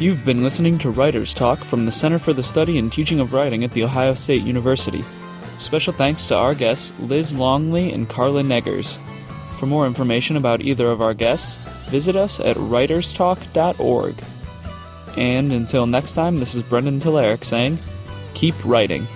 You've 0.00 0.24
been 0.24 0.42
listening 0.42 0.78
to 0.78 0.90
Writers 0.90 1.32
Talk 1.32 1.60
from 1.60 1.86
the 1.86 1.92
Center 1.92 2.18
for 2.18 2.32
the 2.32 2.42
Study 2.42 2.76
and 2.76 2.92
Teaching 2.92 3.20
of 3.20 3.32
Writing 3.32 3.62
at 3.62 3.70
The 3.70 3.84
Ohio 3.84 4.14
State 4.14 4.42
University. 4.42 5.04
Special 5.58 5.92
thanks 5.92 6.26
to 6.26 6.34
our 6.34 6.56
guests, 6.56 6.92
Liz 6.98 7.32
Longley 7.32 7.92
and 7.92 8.08
Carla 8.08 8.42
Neggers. 8.42 8.98
For 9.62 9.66
more 9.66 9.86
information 9.86 10.36
about 10.36 10.60
either 10.60 10.90
of 10.90 11.00
our 11.00 11.14
guests, 11.14 11.54
visit 11.88 12.16
us 12.16 12.40
at 12.40 12.56
writerstalk.org. 12.56 14.16
And 15.16 15.52
until 15.52 15.86
next 15.86 16.14
time, 16.14 16.40
this 16.40 16.56
is 16.56 16.64
Brendan 16.64 16.98
Telerik 16.98 17.44
saying, 17.44 17.78
keep 18.34 18.56
writing. 18.64 19.06